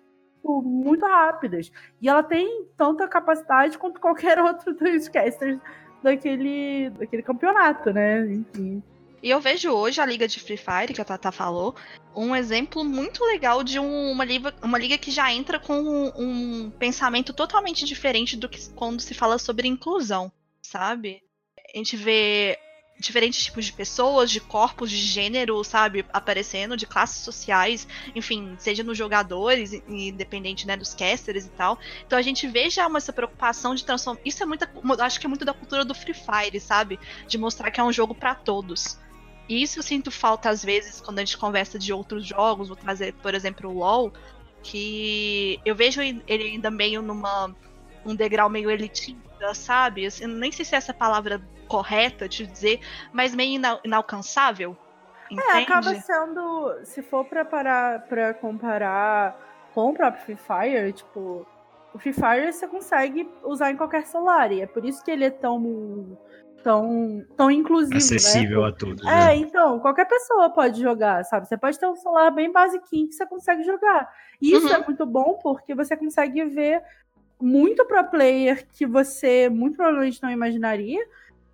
[0.44, 1.72] muito rápidas.
[2.02, 5.60] E ela tem tanta capacidade quanto qualquer outro dos casters
[6.04, 8.26] daquele, daquele campeonato, né?
[8.32, 8.84] Enfim.
[9.22, 11.76] E eu vejo hoje a liga de Free Fire, que a Tata falou,
[12.16, 16.12] um exemplo muito legal de um, uma, liga, uma liga que já entra com um,
[16.16, 21.22] um, pensamento totalmente diferente do que quando se fala sobre inclusão, sabe?
[21.74, 22.58] A gente vê
[23.00, 28.84] diferentes tipos de pessoas, de corpos, de gênero, sabe, aparecendo, de classes sociais, enfim, seja
[28.84, 31.80] nos jogadores, independente, né, dos casters e tal.
[32.06, 34.20] Então a gente vê já essa preocupação de transformar.
[34.26, 34.70] Isso é muita.
[35.00, 37.00] Acho que é muito da cultura do Free Fire, sabe?
[37.28, 39.00] De mostrar que é um jogo para todos.
[39.48, 42.78] E isso eu sinto falta às vezes quando a gente conversa de outros jogos, vou
[42.78, 44.14] trazer, por exemplo, o LoL,
[44.62, 47.56] que eu vejo ele ainda meio numa
[48.10, 50.06] um degrau meio elitista, sabe?
[50.06, 52.80] Assim, nem sei se é essa palavra correta de dizer,
[53.14, 54.76] mas meio ina inalcançável.
[55.30, 55.48] Entende?
[55.50, 61.46] É, acaba sendo, se for para parar para comparar com o próprio Free Fire, tipo,
[61.94, 65.26] o Free Fire você consegue usar em qualquer celular, e é por isso que ele
[65.26, 66.18] é tão
[66.64, 67.94] tão, tão inclusivo.
[67.94, 67.98] Né?
[67.98, 68.70] Acessível né?
[68.70, 69.06] a todos.
[69.06, 69.36] É, né?
[69.38, 71.48] então, qualquer pessoa pode jogar, sabe?
[71.48, 74.10] Você pode ter um celular bem basiquinho que você consegue jogar.
[74.42, 74.74] E isso uhum.
[74.74, 76.82] é muito bom porque você consegue ver
[77.42, 81.06] muito pro player que você muito provavelmente não imaginaria.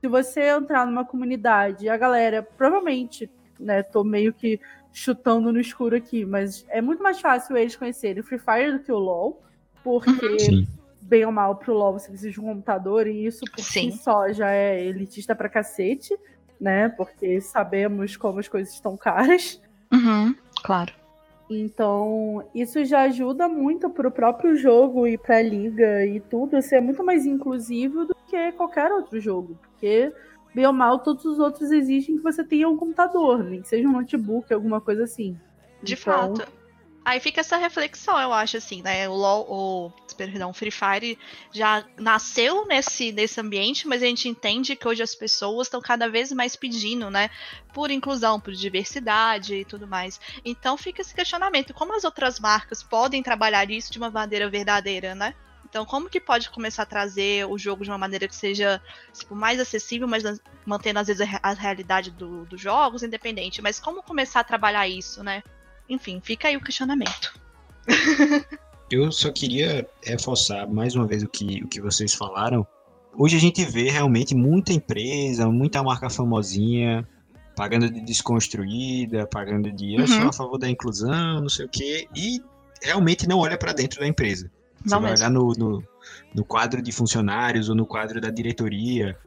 [0.01, 4.59] Se você entrar numa comunidade, a galera provavelmente, né, tô meio que
[4.93, 8.79] chutando no escuro aqui, mas é muito mais fácil eles conhecerem o Free Fire do
[8.79, 9.41] que o LoL,
[9.83, 10.65] porque uhum
[11.05, 13.91] bem ou mal pro LoL você precisa de um computador e isso por Sim.
[13.91, 16.17] si só já é elitista pra cacete,
[16.59, 16.89] né?
[16.89, 19.61] Porque sabemos como as coisas estão caras.
[19.93, 20.93] Uhum, claro.
[21.49, 27.03] Então, isso já ajuda muito pro próprio jogo e pra liga e tudo ser muito
[27.03, 29.57] mais inclusivo do que qualquer outro jogo.
[29.61, 30.11] Porque,
[30.55, 33.87] bem ou mal, todos os outros exigem que você tenha um computador, nem que seja
[33.87, 35.37] um notebook, alguma coisa assim.
[35.83, 36.51] De então, fato.
[37.05, 39.07] Aí fica essa reflexão, eu acho, assim, né?
[39.07, 41.19] O LoL, o, perdão, Free Fire
[41.51, 46.09] já nasceu nesse, nesse ambiente, mas a gente entende que hoje as pessoas estão cada
[46.09, 47.29] vez mais pedindo, né?
[47.75, 50.19] Por inclusão, por diversidade e tudo mais.
[50.43, 55.13] Então fica esse questionamento: como as outras marcas podem trabalhar isso de uma maneira verdadeira,
[55.13, 55.35] né?
[55.75, 58.81] Então, como que pode começar a trazer o jogo de uma maneira que seja
[59.13, 60.23] tipo, mais acessível, mas
[60.65, 63.61] mantendo às vezes a realidade do, dos jogos, independente?
[63.61, 65.43] Mas como começar a trabalhar isso, né?
[65.89, 67.33] Enfim, fica aí o questionamento.
[68.89, 72.65] Eu só queria reforçar mais uma vez o que, o que vocês falaram.
[73.17, 77.07] Hoje a gente vê realmente muita empresa, muita marca famosinha
[77.55, 80.29] pagando de desconstruída, pagando de eu sou uhum.
[80.29, 82.41] a favor da inclusão, não sei o quê, e
[82.81, 84.51] realmente não olha para dentro da empresa.
[84.83, 85.25] Você não vai mesmo.
[85.25, 85.83] olhar no, no,
[86.33, 89.17] no, quadro de funcionários ou no quadro da diretoria,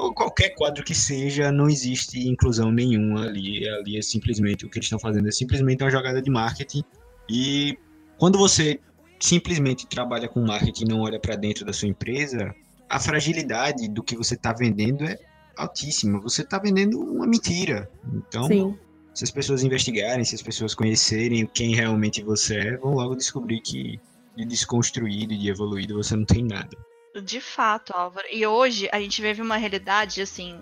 [0.00, 3.68] ou qualquer quadro que seja, não existe inclusão nenhuma ali.
[3.68, 6.82] Ali é simplesmente o que eles estão fazendo é simplesmente uma jogada de marketing.
[7.28, 7.78] E
[8.18, 8.80] quando você
[9.20, 12.54] simplesmente trabalha com marketing e não olha para dentro da sua empresa,
[12.88, 15.18] a fragilidade do que você está vendendo é
[15.56, 16.18] altíssima.
[16.20, 17.90] Você está vendendo uma mentira.
[18.14, 18.78] Então, Sim.
[19.14, 23.60] se as pessoas investigarem, se as pessoas conhecerem quem realmente você é, vão logo descobrir
[23.60, 24.00] que
[24.34, 26.76] de desconstruído e de evoluído você não tem nada.
[27.22, 28.26] De fato, Álvaro.
[28.30, 30.60] E hoje a gente vive uma realidade, assim,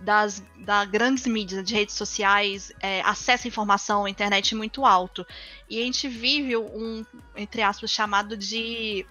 [0.00, 5.26] das, das grandes mídias, de redes sociais, é, acesso à informação, à internet muito alto.
[5.68, 7.04] E a gente vive um,
[7.36, 9.06] entre aspas, chamado de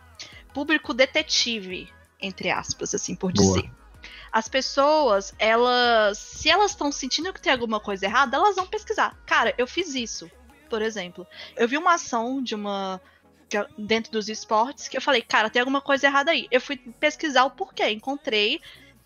[0.53, 3.57] público detetive, entre aspas, assim por Boa.
[3.57, 3.71] dizer.
[4.31, 9.17] As pessoas, elas, se elas estão sentindo que tem alguma coisa errada, elas vão pesquisar.
[9.25, 10.29] Cara, eu fiz isso,
[10.69, 11.25] por exemplo.
[11.55, 13.01] Eu vi uma ação de uma
[13.77, 16.47] dentro dos esportes que eu falei, cara, tem alguma coisa errada aí.
[16.51, 18.61] Eu fui pesquisar o porquê, encontrei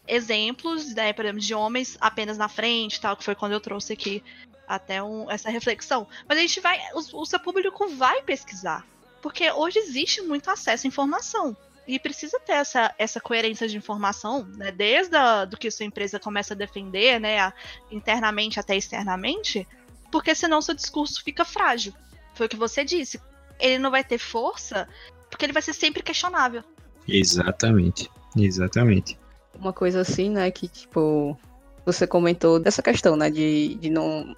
[0.07, 3.93] exemplos, né, por exemplo, de homens apenas na frente, tal, que foi quando eu trouxe
[3.93, 4.23] aqui
[4.67, 6.07] até um, essa reflexão.
[6.27, 8.85] Mas a gente vai, o, o seu público vai pesquisar,
[9.21, 11.55] porque hoje existe muito acesso à informação.
[11.85, 14.71] E precisa ter essa, essa coerência de informação, né?
[14.71, 17.39] Desde a, do que sua empresa começa a defender, né?
[17.39, 17.53] A,
[17.91, 19.67] internamente até externamente,
[20.09, 21.93] porque senão seu discurso fica frágil.
[22.35, 23.19] Foi o que você disse
[23.63, 24.87] ele não vai ter força
[25.29, 26.63] porque ele vai ser sempre questionável.
[27.07, 29.17] Exatamente, exatamente.
[29.55, 31.37] Uma coisa assim, né, que tipo,
[31.85, 34.35] você comentou dessa questão, né, de, de não.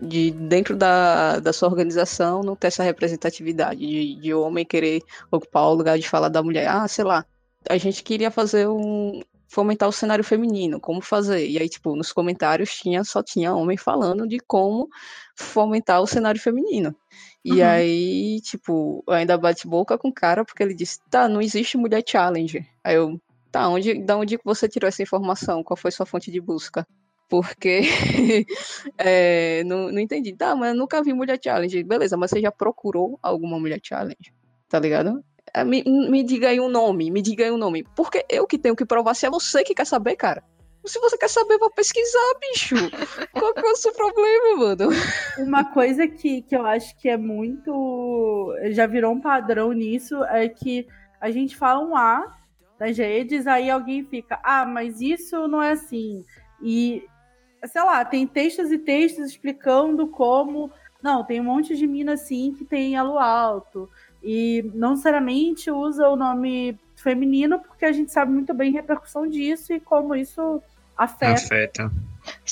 [0.00, 5.64] De dentro da, da sua organização não ter essa representatividade, de, de homem querer ocupar
[5.64, 6.68] o lugar de falar da mulher.
[6.68, 7.26] Ah, sei lá,
[7.68, 11.48] a gente queria fazer um, fomentar o cenário feminino, como fazer.
[11.48, 14.88] E aí, tipo, nos comentários tinha, só tinha homem falando de como
[15.34, 16.94] fomentar o cenário feminino.
[17.44, 17.66] E uhum.
[17.66, 22.02] aí, tipo, ainda bate boca com o cara porque ele disse, tá, não existe mulher
[22.06, 22.66] challenge.
[22.82, 23.20] Aí eu,
[23.50, 25.62] tá, onde, da onde você tirou essa informação?
[25.62, 26.86] Qual foi sua fonte de busca?
[27.28, 27.82] Porque
[28.98, 30.34] é, não, não entendi.
[30.34, 31.84] Tá, mas eu nunca vi mulher challenge.
[31.84, 34.32] Beleza, mas você já procurou alguma mulher challenge?
[34.68, 35.22] Tá ligado?
[35.54, 37.84] É, me, me diga aí um nome, me diga aí um nome.
[37.94, 40.42] Porque eu que tenho que provar se é você que quer saber, cara.
[40.88, 42.76] Se você quer saber, vou pesquisar, bicho.
[43.32, 44.90] Qual que é o seu problema, mano?
[45.38, 48.54] Uma coisa que, que eu acho que é muito.
[48.70, 50.86] Já virou um padrão nisso é que
[51.20, 52.36] a gente fala um A
[52.80, 56.24] nas redes, aí alguém fica, ah, mas isso não é assim.
[56.62, 57.04] E,
[57.64, 60.70] sei lá, tem textos e textos explicando como.
[61.02, 63.88] Não, tem um monte de mina assim que tem alo alto.
[64.22, 69.26] E não necessariamente usa o nome feminino, porque a gente sabe muito bem a repercussão
[69.26, 70.60] disso e como isso
[70.98, 71.92] afeta, afeta.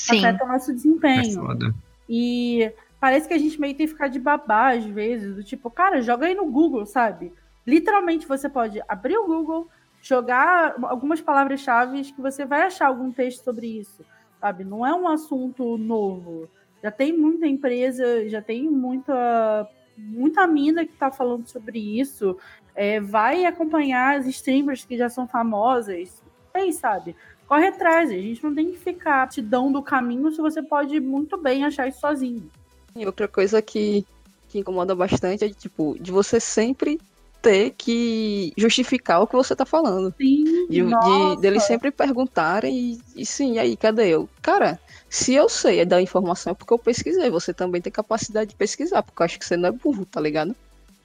[0.09, 1.51] afeta o nosso desempenho.
[1.51, 1.71] É
[2.09, 5.69] e parece que a gente meio tem que ficar de babá às vezes, do tipo,
[5.69, 7.33] cara, joga aí no Google, sabe?
[7.65, 9.67] Literalmente você pode abrir o Google,
[10.01, 14.05] jogar algumas palavras-chave que você vai achar algum texto sobre isso,
[14.39, 14.63] sabe?
[14.63, 16.49] Não é um assunto novo.
[16.81, 19.67] Já tem muita empresa, já tem muita
[19.97, 22.37] muita mina que tá falando sobre isso.
[22.75, 26.23] É, vai acompanhar as streamers que já são famosas.
[26.53, 27.15] Aí, sabe?
[27.47, 30.99] Corre atrás, a gente não tem que ficar te dando o caminho se você pode
[30.99, 32.49] muito bem achar isso sozinho.
[32.95, 34.05] E outra coisa que,
[34.49, 36.99] que incomoda bastante é, tipo, de você sempre
[37.41, 40.13] ter que justificar o que você tá falando.
[40.17, 44.27] Sim, de, de deles sempre perguntarem e, e sim, aí, cadê eu?
[44.41, 44.77] Cara,
[45.09, 47.29] se eu sei da informação é porque eu pesquisei.
[47.29, 50.19] Você também tem capacidade de pesquisar, porque eu acho que você não é burro, tá
[50.19, 50.55] ligado?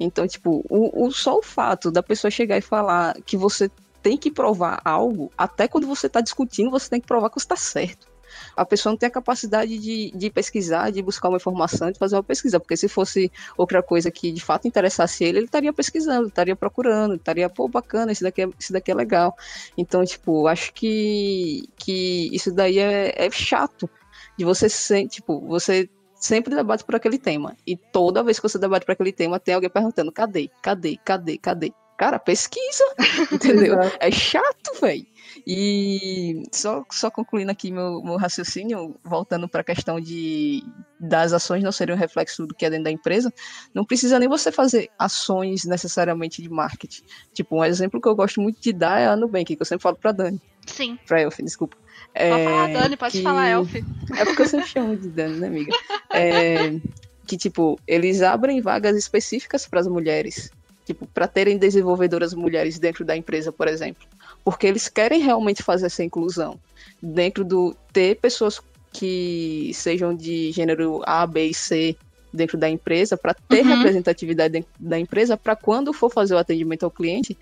[0.01, 3.71] Então, tipo, o, o, só o fato da pessoa chegar e falar que você
[4.03, 7.47] tem que provar algo, até quando você tá discutindo, você tem que provar que você
[7.47, 8.13] tá certo
[8.57, 12.17] a pessoa não tem a capacidade de, de pesquisar, de buscar uma informação, de fazer
[12.17, 16.29] uma pesquisa, porque se fosse outra coisa que de fato interessasse ele, ele estaria pesquisando,
[16.29, 19.35] estaria procurando, estaria, pô, bacana, isso daqui é, isso daqui é legal.
[19.77, 23.89] Então, tipo, acho que, que isso daí é, é chato,
[24.37, 27.57] de você, ser, tipo, você sempre debate por aquele tema.
[27.67, 30.51] E toda vez que você debate por aquele tema, tem alguém perguntando: cadê?
[30.63, 30.97] Cadê?
[31.05, 31.37] Cadê?
[31.37, 31.73] Cadê?
[31.99, 32.85] Cara, pesquisa,
[33.33, 33.77] entendeu?
[34.01, 35.07] é chato, velho.
[35.47, 40.63] E só, só concluindo aqui meu, meu raciocínio, voltando para a questão de
[41.01, 43.33] das ações não serem um reflexo do que é dentro da empresa,
[43.75, 47.03] não precisa nem você fazer ações necessariamente de marketing.
[47.33, 49.83] Tipo, um exemplo que eu gosto muito de dar é a Nubank, que eu sempre
[49.83, 50.41] falo para Dani.
[50.67, 50.97] Sim.
[51.07, 51.77] Para Elf, desculpa.
[52.15, 53.23] É, pode falar Dani, pode que...
[53.23, 53.75] falar Elf.
[53.75, 55.73] É porque eu sempre chamo de Dani, né, amiga?
[56.11, 56.81] É,
[57.27, 60.51] que, tipo, eles abrem vagas específicas para as mulheres.
[60.85, 64.07] Tipo, para terem desenvolvedoras mulheres dentro da empresa, por exemplo
[64.45, 66.59] porque eles querem realmente fazer essa inclusão
[67.01, 68.61] dentro do ter pessoas
[68.93, 71.97] que sejam de gênero A, B e C
[72.33, 73.77] dentro da empresa para ter uhum.
[73.77, 77.37] representatividade dentro da empresa para quando for fazer o atendimento ao cliente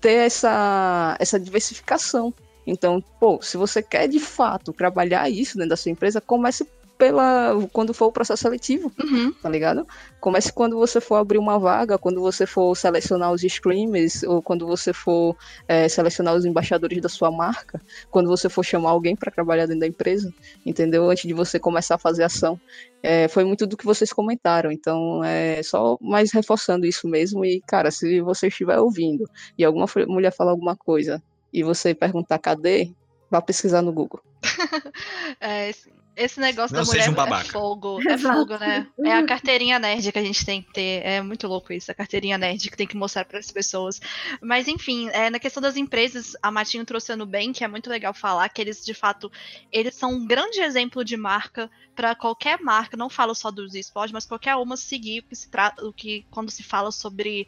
[0.00, 2.32] ter essa essa diversificação.
[2.66, 6.66] Então, pô, se você quer de fato trabalhar isso dentro da sua empresa, comece
[6.98, 9.32] pela quando for o processo seletivo, uhum.
[9.32, 9.86] tá ligado?
[10.20, 14.66] Comece quando você for abrir uma vaga, quando você for selecionar os streamers, ou quando
[14.66, 15.36] você for
[15.68, 17.80] é, selecionar os embaixadores da sua marca,
[18.10, 20.32] quando você for chamar alguém para trabalhar dentro da empresa,
[20.64, 21.08] entendeu?
[21.10, 22.58] Antes de você começar a fazer ação.
[23.02, 27.44] É, foi muito do que vocês comentaram, então é só mais reforçando isso mesmo.
[27.44, 31.22] E, cara, se você estiver ouvindo e alguma mulher falar alguma coisa
[31.52, 32.90] e você perguntar cadê,
[33.30, 34.20] vá pesquisar no Google.
[35.40, 35.70] é,
[36.16, 38.00] esse negócio não da mulher um é fogo.
[38.08, 38.86] É fogo, né?
[39.04, 41.04] É a carteirinha nerd que a gente tem que ter.
[41.04, 44.00] É muito louco isso, a carteirinha nerd que tem que mostrar para as pessoas.
[44.40, 47.90] Mas enfim, é, na questão das empresas, a Matinho trouxe no bem, que é muito
[47.90, 49.30] legal falar que eles de fato,
[49.70, 54.12] eles são um grande exemplo de marca para qualquer marca, não falo só dos esportes,
[54.12, 57.46] mas qualquer uma seguir o que se trata, o que quando se fala sobre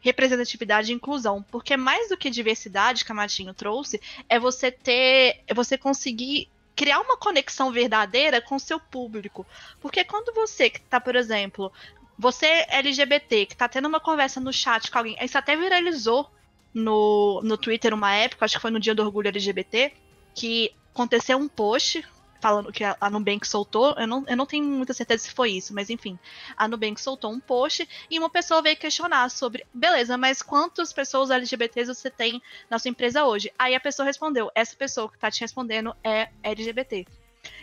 [0.00, 5.42] representatividade e inclusão, porque mais do que diversidade que a Matinho trouxe, é você ter,
[5.46, 9.46] é você conseguir criar uma conexão verdadeira com seu público.
[9.80, 11.72] Porque quando você que tá, por exemplo,
[12.18, 16.30] você LGBT, que tá tendo uma conversa no chat com alguém, isso até viralizou
[16.74, 19.92] no, no Twitter uma época, acho que foi no dia do orgulho LGBT,
[20.34, 22.04] que aconteceu um post
[22.46, 25.74] falando que a Nubank soltou, eu não, eu não tenho muita certeza se foi isso,
[25.74, 26.16] mas enfim,
[26.56, 31.32] a Nubank soltou um post e uma pessoa veio questionar sobre, beleza, mas quantas pessoas
[31.32, 32.40] LGBTs você tem
[32.70, 33.52] na sua empresa hoje?
[33.58, 37.04] Aí a pessoa respondeu, essa pessoa que tá te respondendo é LGBT.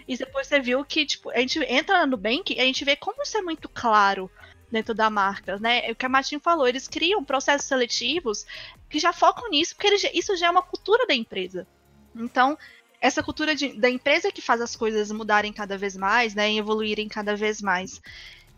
[0.05, 2.97] E depois você viu que, tipo, a gente entra na Nubank e a gente vê
[2.97, 4.29] como isso é muito claro
[4.69, 5.89] dentro da marca, né?
[5.91, 8.45] O que a Martin falou, eles criam processos seletivos
[8.89, 11.65] que já focam nisso, porque eles, isso já é uma cultura da empresa.
[12.13, 12.57] Então,
[13.03, 16.57] essa cultura de, da empresa que faz as coisas mudarem cada vez mais, né, e
[16.57, 18.01] evoluírem cada vez mais.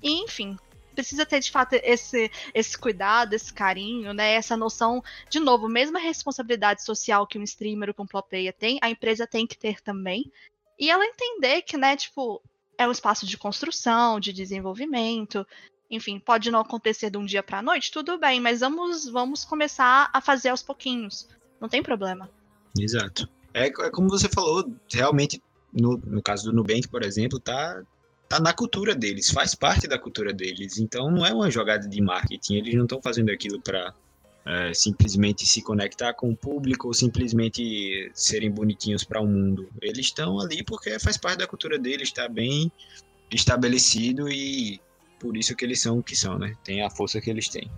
[0.04, 0.56] E, enfim,
[0.93, 4.34] precisa ter de fato esse, esse cuidado, esse carinho, né?
[4.34, 8.89] Essa noção, de novo, mesma responsabilidade social que um streamer ou um player tem, a
[8.91, 10.32] empresa tem que ter também.
[10.78, 12.39] E ela entender que, né, tipo,
[12.78, 15.46] é um espaço de construção, de desenvolvimento.
[15.89, 19.43] Enfim, pode não acontecer de um dia para a noite, tudo bem, mas vamos, vamos
[19.43, 21.28] começar a fazer aos pouquinhos.
[21.60, 22.30] Não tem problema.
[22.80, 23.28] Exato.
[23.56, 25.41] É, é como você falou, realmente,
[25.72, 27.82] no, no caso do Nubank, por exemplo, tá,
[28.28, 30.78] tá na cultura deles, faz parte da cultura deles.
[30.78, 33.93] Então não é uma jogada de marketing, eles não estão fazendo aquilo para
[34.45, 39.70] é, simplesmente se conectar com o público ou simplesmente serem bonitinhos para o mundo.
[39.82, 42.70] Eles estão ali porque faz parte da cultura deles, está bem
[43.32, 44.82] estabelecido e
[45.18, 46.56] por isso que eles são o que são, né?
[46.62, 47.72] Tem a força que eles têm.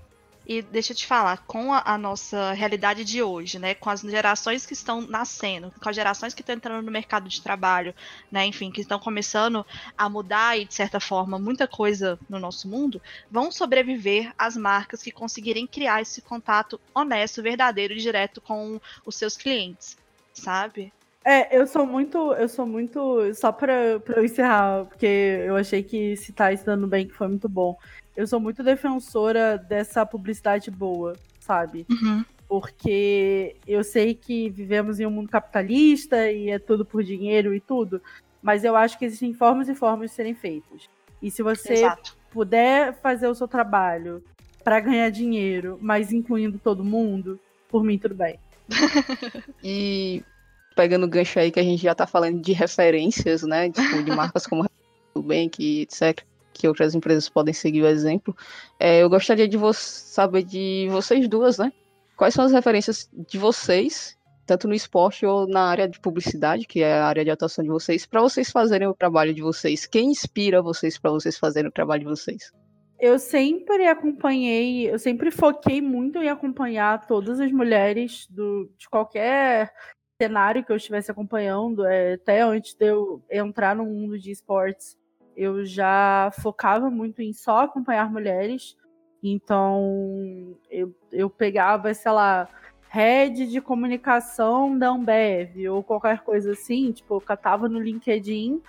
[0.49, 3.99] E deixa eu te falar, com a, a, nossa realidade de hoje, né, com as
[3.99, 7.93] gerações que estão nascendo, com as gerações que estão entrando no mercado de trabalho,
[8.31, 9.65] né, enfim, que estão começando
[9.97, 15.03] a mudar e, de certa forma, muita coisa no nosso mundo, vão sobreviver as marcas
[15.03, 19.97] que conseguirem criar esse contato honesto, verdadeiro e direto com os seus clientes,
[20.31, 20.93] sabe?
[21.25, 23.73] É, eu sou muito, eu sou muito, só pra
[24.15, 27.77] eu encerrar, porque eu achei que citar isso dando bem que foi muito bom
[28.17, 31.85] eu sou muito defensora dessa publicidade boa, sabe?
[31.87, 32.25] Uhum.
[32.49, 37.59] Porque eu sei que vivemos em um mundo capitalista e é tudo por dinheiro e
[37.59, 38.01] tudo,
[38.41, 40.89] mas eu acho que existem formas e formas de serem feitas.
[41.21, 42.17] E se você Exato.
[42.31, 44.23] puder fazer o seu trabalho
[44.63, 47.39] para ganhar dinheiro, mas incluindo todo mundo,
[47.69, 48.39] por mim tudo bem.
[49.63, 50.23] e
[50.75, 53.69] pegando o gancho aí que a gente já tá falando de referências, né?
[53.69, 54.65] Tipo, de marcas como
[55.15, 56.25] Nubank, etc
[56.57, 58.35] que outras empresas podem seguir o exemplo.
[58.79, 61.71] É, eu gostaria de saber de vocês duas, né?
[62.15, 66.81] Quais são as referências de vocês, tanto no esporte ou na área de publicidade, que
[66.81, 69.85] é a área de atuação de vocês, para vocês fazerem o trabalho de vocês?
[69.85, 72.51] Quem inspira vocês para vocês fazerem o trabalho de vocês?
[72.99, 79.71] Eu sempre acompanhei, eu sempre foquei muito em acompanhar todas as mulheres do, de qualquer
[80.19, 84.97] cenário que eu estivesse acompanhando, é, até antes de eu entrar no mundo de esportes
[85.37, 88.75] eu já focava muito em só acompanhar mulheres.
[89.23, 92.49] Então, eu, eu pegava, sei lá,
[92.89, 98.59] rede de comunicação da Ambev ou qualquer coisa assim, tipo, eu catava no LinkedIn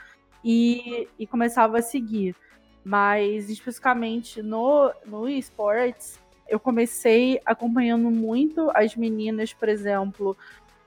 [0.44, 2.36] e, e começava a seguir.
[2.84, 10.36] Mas, especificamente no, no esports, eu comecei acompanhando muito as meninas, por exemplo,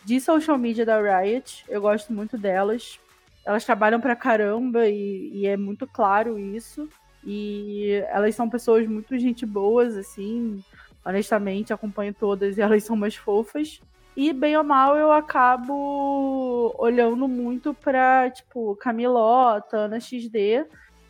[0.06, 1.66] de social media da Riot.
[1.68, 3.00] Eu gosto muito delas
[3.46, 6.88] elas trabalham pra caramba e, e, é muito claro isso.
[7.24, 10.64] E elas são pessoas muito gente boas, assim.
[11.04, 13.82] Honestamente, acompanho todas e elas são mais fofas.
[14.16, 20.66] E bem ou mal eu acabo olhando muito pra, tipo, Camilota, Ana XD.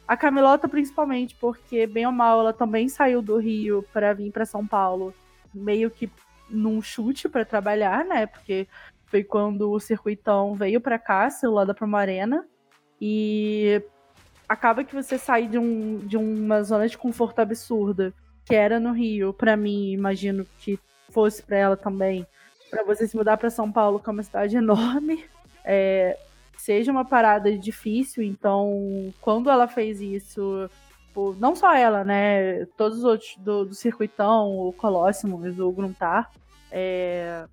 [0.07, 4.45] A Camilota principalmente, porque bem ou mal ela também saiu do Rio para vir para
[4.45, 5.13] São Paulo,
[5.53, 6.11] meio que
[6.49, 8.25] num chute para trabalhar, né?
[8.25, 8.67] Porque
[9.11, 12.47] foi quando o circuitão veio para cá, celular para uma arena.
[12.99, 13.83] E
[14.47, 18.13] acaba que você sai de, um, de uma zona de conforto absurda,
[18.45, 22.25] que era no Rio, para mim, imagino que fosse para ela também,
[22.69, 25.25] para você se mudar para São Paulo, que é uma cidade enorme,
[25.65, 26.17] é,
[26.57, 28.23] seja uma parada difícil.
[28.23, 30.69] Então, quando ela fez isso,
[31.07, 32.65] tipo, não só ela, né?
[32.77, 36.31] Todos os outros do, do circuitão, o Colossimos, o Gruntar,
[36.71, 37.45] é,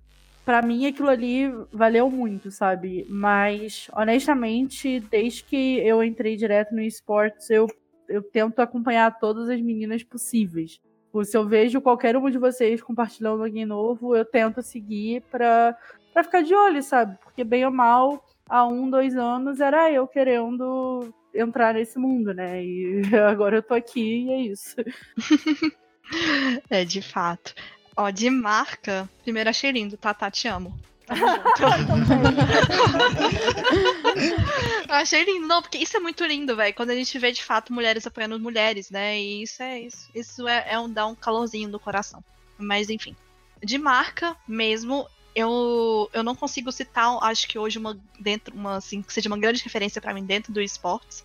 [0.49, 3.05] para mim aquilo ali valeu muito, sabe?
[3.07, 7.67] Mas, honestamente, desde que eu entrei direto no esportes, eu,
[8.07, 10.81] eu tento acompanhar todas as meninas possíveis.
[11.23, 15.77] Se eu vejo qualquer uma de vocês compartilhando alguém novo, eu tento seguir pra,
[16.11, 17.15] pra ficar de olho, sabe?
[17.23, 22.65] Porque, bem ou mal, há um, dois anos era eu querendo entrar nesse mundo, né?
[22.65, 24.77] E agora eu tô aqui e é isso.
[26.71, 27.53] é, de fato.
[27.95, 30.77] Ó, de marca, primeiro achei lindo, Tata, te amo.
[34.89, 36.73] achei lindo, não, porque isso é muito lindo, velho.
[36.73, 39.19] Quando a gente vê de fato mulheres apoiando mulheres, né?
[39.19, 42.23] E isso é isso, isso é, é um dá um calorzinho no coração.
[42.57, 43.15] Mas enfim,
[43.63, 49.01] de marca mesmo, eu, eu não consigo citar, acho que hoje uma dentro uma assim
[49.01, 51.23] que seja uma grande referência para mim dentro do esportes,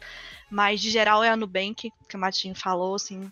[0.51, 3.31] mas de geral é a Nubank, que o Matinho falou, assim,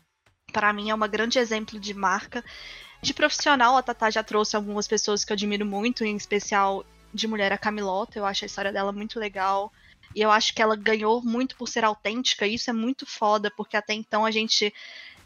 [0.53, 2.45] para mim é uma grande exemplo de marca
[3.03, 7.27] de profissional, a Tatá já trouxe algumas pessoas que eu admiro muito, em especial de
[7.27, 8.19] mulher a Camilota.
[8.19, 9.73] Eu acho a história dela muito legal.
[10.15, 13.51] E eu acho que ela ganhou muito por ser autêntica, e isso é muito foda,
[13.51, 14.73] porque até então a gente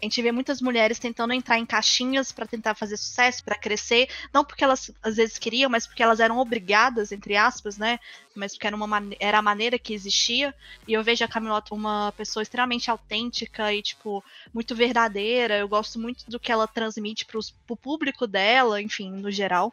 [0.01, 4.09] A gente vê muitas mulheres tentando entrar em caixinhas para tentar fazer sucesso, para crescer,
[4.33, 7.99] não porque elas às vezes queriam, mas porque elas eram obrigadas, entre aspas, né?
[8.35, 10.55] Mas porque era, uma, era a maneira que existia.
[10.87, 14.23] E eu vejo a Camilota uma pessoa extremamente autêntica e, tipo,
[14.53, 15.57] muito verdadeira.
[15.57, 19.73] Eu gosto muito do que ela transmite para o público dela, enfim, no geral.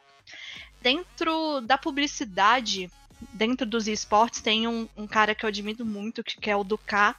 [0.80, 2.90] Dentro da publicidade,
[3.32, 6.64] dentro dos esportes, tem um, um cara que eu admiro muito, que, que é o
[6.64, 7.16] Ducá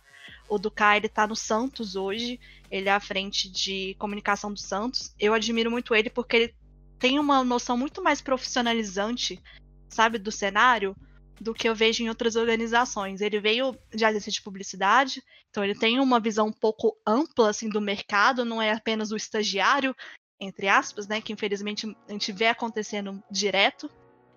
[0.47, 2.39] o Ducá, ele tá no Santos hoje,
[2.69, 5.13] ele é à frente de comunicação do Santos.
[5.19, 6.55] Eu admiro muito ele porque ele
[6.99, 9.41] tem uma noção muito mais profissionalizante,
[9.89, 10.95] sabe, do cenário
[11.39, 13.21] do que eu vejo em outras organizações.
[13.21, 17.69] Ele veio de agência de publicidade, então ele tem uma visão um pouco ampla assim
[17.69, 19.95] do mercado, não é apenas o estagiário,
[20.39, 23.89] entre aspas, né, que infelizmente a gente vê acontecendo direto.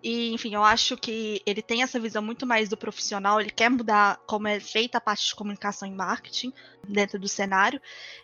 [0.03, 3.69] E, enfim, eu acho que ele tem essa visão muito mais do profissional, ele quer
[3.69, 6.53] mudar como é feita a parte de comunicação e marketing
[6.87, 7.81] dentro do cenário.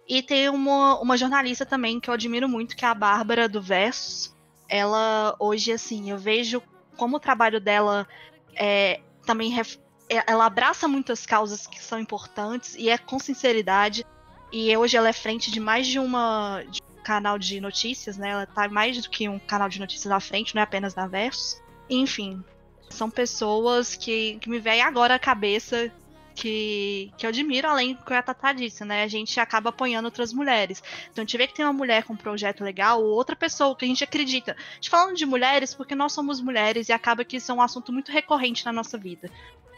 [0.08, 3.60] E tem uma, uma jornalista também que eu admiro muito, que é a Bárbara do
[3.60, 4.34] Versus.
[4.68, 6.62] Ela, hoje, assim, eu vejo
[6.96, 8.06] como o trabalho dela
[8.54, 9.62] é, também é,
[10.26, 14.04] ela abraça muitas causas que são importantes e é com sinceridade.
[14.52, 18.30] E hoje ela é frente de mais de uma de um canal de notícias, né?
[18.30, 21.08] Ela tá mais do que um canal de notícias à frente, não é apenas na
[21.08, 21.63] Versus.
[21.88, 22.42] Enfim,
[22.90, 25.90] são pessoas que, que me vem agora à cabeça
[26.34, 29.04] que, que eu admiro, além do que a Tata disse, né?
[29.04, 30.82] A gente acaba apoiando outras mulheres.
[31.10, 33.74] Então a gente vê que tem uma mulher com um projeto legal, ou outra pessoa
[33.76, 34.52] que a gente acredita.
[34.52, 37.62] A gente falando de mulheres porque nós somos mulheres e acaba que isso é um
[37.62, 39.30] assunto muito recorrente na nossa vida.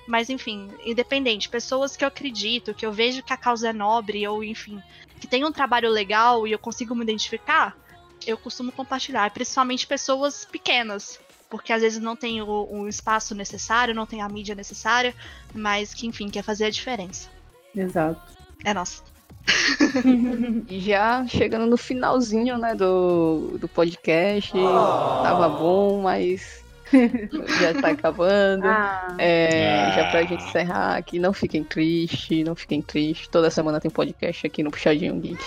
[0.07, 4.27] Mas enfim, independente, pessoas que eu acredito, que eu vejo que a causa é nobre,
[4.27, 4.81] ou enfim,
[5.21, 7.77] que tem um trabalho legal e eu consigo me identificar,
[8.25, 9.31] eu costumo compartilhar.
[9.31, 14.29] Principalmente pessoas pequenas, porque às vezes não tem o, o espaço necessário, não tem a
[14.29, 15.15] mídia necessária,
[15.55, 17.29] mas que, enfim, quer fazer a diferença.
[17.75, 18.21] Exato.
[18.65, 19.03] É nossa.
[20.69, 25.23] e já chegando no finalzinho, né, do, do podcast, oh.
[25.23, 26.65] tava bom, mas
[27.61, 28.67] já tá acabando.
[28.67, 29.15] Ah.
[29.19, 29.91] É, ah.
[29.91, 33.29] Já pra gente encerrar aqui, não fiquem tristes, não fiquem tristes.
[33.29, 35.43] Toda semana tem podcast aqui no Puxadinho Geek.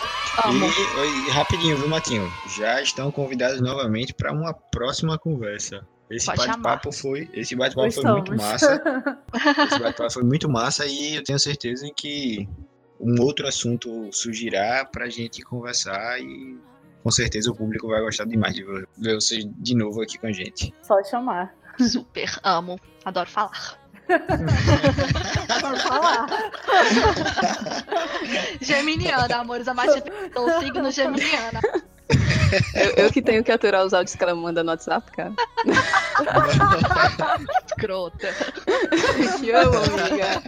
[0.45, 2.31] E, e, rapidinho, viu, Matinho?
[2.57, 5.85] Já estão convidados novamente para uma próxima conversa.
[6.09, 8.81] Esse bate-papo foi, esse bate-papo foi muito massa.
[9.65, 12.49] esse bate-papo foi muito massa e eu tenho certeza que
[12.99, 16.57] um outro assunto surgirá pra gente conversar e
[17.03, 18.63] com certeza o público vai gostar demais de
[18.97, 20.73] ver vocês de novo aqui com a gente.
[20.81, 21.53] Só chamar.
[21.79, 23.79] Super amo, adoro falar.
[25.49, 26.27] adoro falar.
[28.61, 30.03] Geminiana, amores, a Mati
[30.35, 31.61] o signo geminiana.
[32.73, 35.33] Eu, eu, que tenho que aturar os áudios que ela manda no WhatsApp, cara.
[37.67, 38.29] Escrota.
[39.39, 40.41] Te amo, amiga.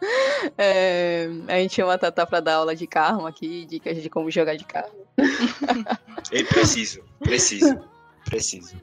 [0.58, 4.30] É, a gente chama a Tatá pra dar aula de carro aqui, dicas de como
[4.30, 4.92] jogar de carro.
[6.30, 7.80] Ei, preciso, preciso,
[8.24, 8.76] preciso.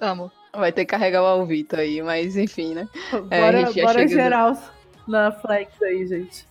[0.00, 0.30] Amo.
[0.52, 2.88] Vai ter que carregar o Alvito aí, mas enfim, né?
[3.30, 4.58] É, bora, bora geral
[5.06, 6.46] na flex aí, gente.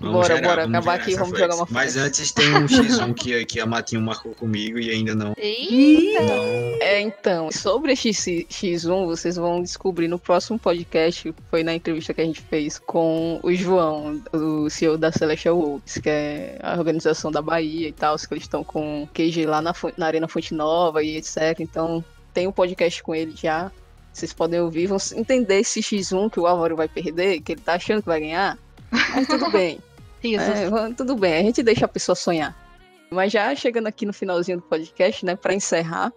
[0.00, 1.66] Vamos bora, gerar, bora, vamos acabar aqui, vamos jogar uma.
[1.70, 5.34] Mas antes tem um X1 que, que a Matinho marcou comigo e ainda não.
[6.20, 6.44] Não.
[6.80, 12.20] É, então, sobre esse X1, vocês vão descobrir no próximo podcast, foi na entrevista que
[12.20, 17.30] a gente fez com o João, o CEO da Celestial Wolves, que é a organização
[17.30, 21.02] da Bahia e tal, que eles estão com QG lá na, na Arena Fonte Nova
[21.02, 21.60] e etc.
[21.60, 23.70] Então, tem um podcast com ele já.
[24.12, 27.74] Vocês podem ouvir, vão entender esse X1 que o Álvaro vai perder, que ele tá
[27.74, 28.56] achando que vai ganhar.
[29.14, 29.78] Mas tudo bem.
[30.26, 32.56] É, tudo bem, a gente deixa a pessoa sonhar.
[33.10, 36.10] Mas já chegando aqui no finalzinho do podcast, né, para encerrar,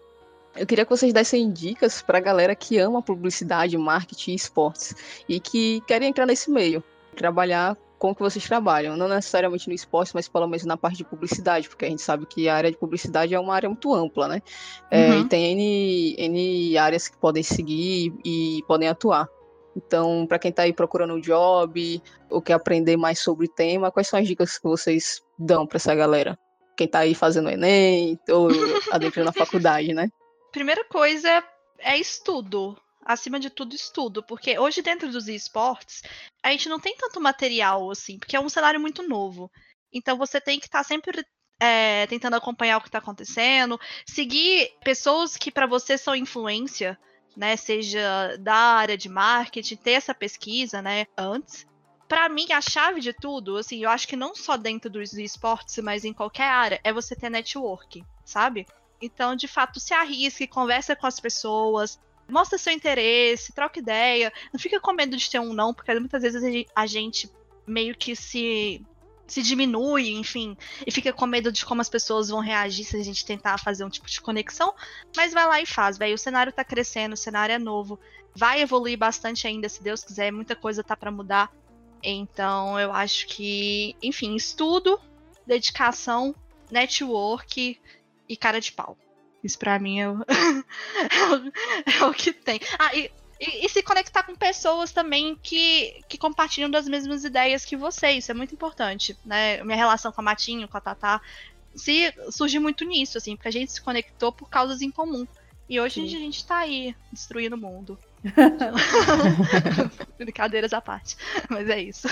[0.56, 4.96] eu queria que vocês dessem dicas para a galera que ama publicidade, marketing e esportes
[5.28, 6.82] e que querem entrar nesse meio,
[7.18, 10.98] trabalhar com o que vocês trabalham, não necessariamente no esporte, mas pelo menos na parte
[10.98, 13.94] de publicidade, porque a gente sabe que a área de publicidade é uma área muito
[13.94, 14.42] ampla, né?
[14.92, 15.22] É, uhum.
[15.22, 19.28] e tem N, N áreas que podem seguir e podem atuar.
[19.78, 22.02] Então, para quem está aí procurando um job
[22.32, 25.76] ou quer aprender mais sobre o tema, quais são as dicas que vocês dão para
[25.76, 26.38] essa galera?
[26.76, 28.48] Quem está aí fazendo Enem ou
[28.92, 30.10] adentrando na faculdade, né?
[30.52, 31.44] Primeira coisa
[31.78, 32.76] é estudo.
[33.06, 34.24] Acima de tudo, estudo.
[34.24, 36.02] Porque hoje, dentro dos esportes,
[36.42, 39.52] a gente não tem tanto material assim, porque é um cenário muito novo.
[39.94, 41.24] Então, você tem que estar tá sempre
[41.62, 46.98] é, tentando acompanhar o que está acontecendo, seguir pessoas que para você são influência
[47.38, 51.68] né, seja da área de marketing, ter essa pesquisa, né, antes.
[52.08, 55.78] Para mim, a chave de tudo, assim, eu acho que não só dentro dos esportes,
[55.78, 58.66] mas em qualquer área, é você ter network, sabe?
[59.00, 64.60] Então, de fato, se arrisque, conversa com as pessoas, mostra seu interesse, troca ideia, não
[64.60, 67.30] fica com medo de ter um não, porque muitas vezes a gente
[67.68, 68.84] meio que se
[69.28, 73.04] se diminui, enfim, e fica com medo de como as pessoas vão reagir se a
[73.04, 74.74] gente tentar fazer um tipo de conexão,
[75.16, 76.16] mas vai lá e faz, velho.
[76.16, 78.00] O cenário tá crescendo, o cenário é novo,
[78.34, 81.52] vai evoluir bastante ainda, se Deus quiser, muita coisa tá para mudar.
[82.02, 85.00] Então, eu acho que, enfim, estudo,
[85.46, 86.34] dedicação,
[86.72, 87.80] network
[88.30, 88.98] e cara de pau.
[89.44, 90.20] Isso pra mim é o,
[92.02, 92.60] é o que tem.
[92.78, 97.64] Ah, e e, e, se conectar com pessoas também que, que compartilham das mesmas ideias
[97.64, 98.12] que você.
[98.12, 99.64] Isso é muito importante, né?
[99.64, 101.22] Minha relação com a Matinho, com a Tatá,
[101.76, 105.28] se surgiu muito nisso, assim, porque a gente se conectou por causas em comum.
[105.70, 106.06] E hoje Sim.
[106.06, 108.00] a gente tá aí, destruindo o mundo.
[110.18, 111.18] Brincadeiras à parte.
[111.50, 112.08] Mas é isso.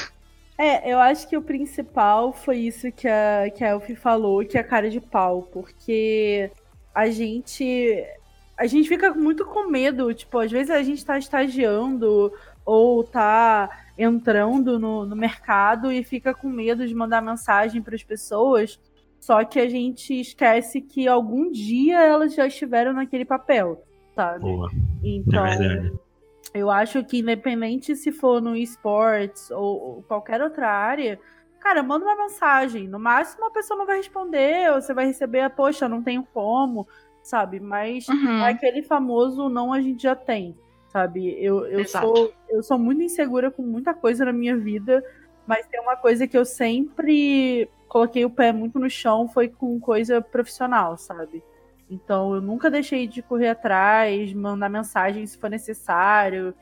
[0.58, 4.58] É, eu acho que o principal foi isso que a, que a Elfie falou, que
[4.58, 6.50] é a cara de pau, porque
[6.94, 8.06] a gente
[8.58, 12.32] a gente fica muito com medo, tipo, às vezes a gente tá estagiando
[12.66, 18.04] ou tá entrando no, no mercado e fica com medo de mandar mensagem para as
[18.04, 18.80] pessoas,
[19.20, 23.84] só que a gente esquece que algum dia elas já estiveram naquele papel,
[24.16, 24.42] sabe?
[24.42, 24.70] Boa.
[25.04, 25.92] Então, é
[26.56, 31.20] eu acho que independente se for no esportes ou, ou qualquer outra área,
[31.60, 32.88] cara, manda uma mensagem.
[32.88, 36.88] No máximo a pessoa não vai responder, ou você vai receber, poxa, não tenho como
[37.26, 37.60] sabe?
[37.60, 38.44] Mas uhum.
[38.44, 40.56] aquele famoso não a gente já tem,
[40.90, 41.36] sabe?
[41.44, 45.04] Eu, eu, sou, eu sou muito insegura com muita coisa na minha vida,
[45.48, 49.80] mas tem uma coisa que eu sempre coloquei o pé muito no chão, foi com
[49.80, 51.44] coisa profissional, sabe?
[51.90, 56.54] Então eu nunca deixei de correr atrás, mandar mensagem se for necessário.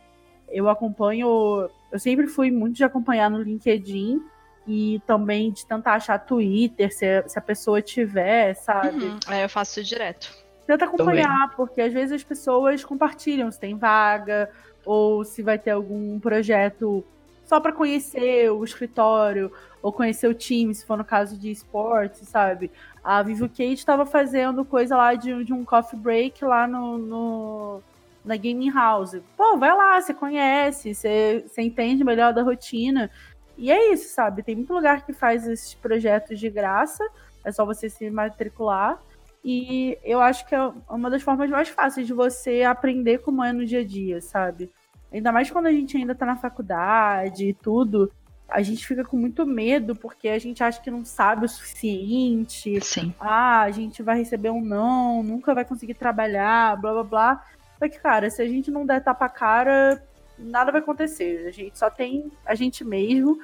[0.49, 4.21] Eu acompanho, eu sempre fui muito de acompanhar no LinkedIn
[4.65, 9.05] e também de tentar achar Twitter, se, se a pessoa tiver, sabe?
[9.05, 9.19] Uhum.
[9.29, 10.42] É, eu faço isso direto.
[10.65, 11.55] Tenta acompanhar, Também.
[11.55, 14.49] porque às vezes as pessoas compartilham se tem vaga
[14.85, 17.03] ou se vai ter algum projeto
[17.45, 19.51] só para conhecer o escritório
[19.81, 22.71] ou conhecer o time, se for no caso de esportes, sabe?
[23.03, 27.81] A Vivo Kate estava fazendo coisa lá de, de, um coffee break lá no, no,
[28.23, 29.17] na gaming house.
[29.35, 33.11] Pô, vai lá, você conhece, você, você entende melhor da rotina.
[33.57, 34.41] E é isso, sabe?
[34.41, 37.05] Tem muito lugar que faz esses projetos de graça,
[37.43, 38.99] é só você se matricular.
[39.43, 43.51] E eu acho que é uma das formas mais fáceis de você aprender como é
[43.51, 44.71] no dia a dia, sabe?
[45.11, 48.11] Ainda mais quando a gente ainda tá na faculdade e tudo,
[48.47, 52.79] a gente fica com muito medo porque a gente acha que não sabe o suficiente.
[52.81, 53.13] Sim.
[53.19, 57.45] Ah, a gente vai receber um não, nunca vai conseguir trabalhar, blá blá blá.
[57.77, 60.01] Só que, cara, se a gente não der tapa cara,
[60.37, 61.47] nada vai acontecer.
[61.47, 63.39] A gente só tem a gente mesmo,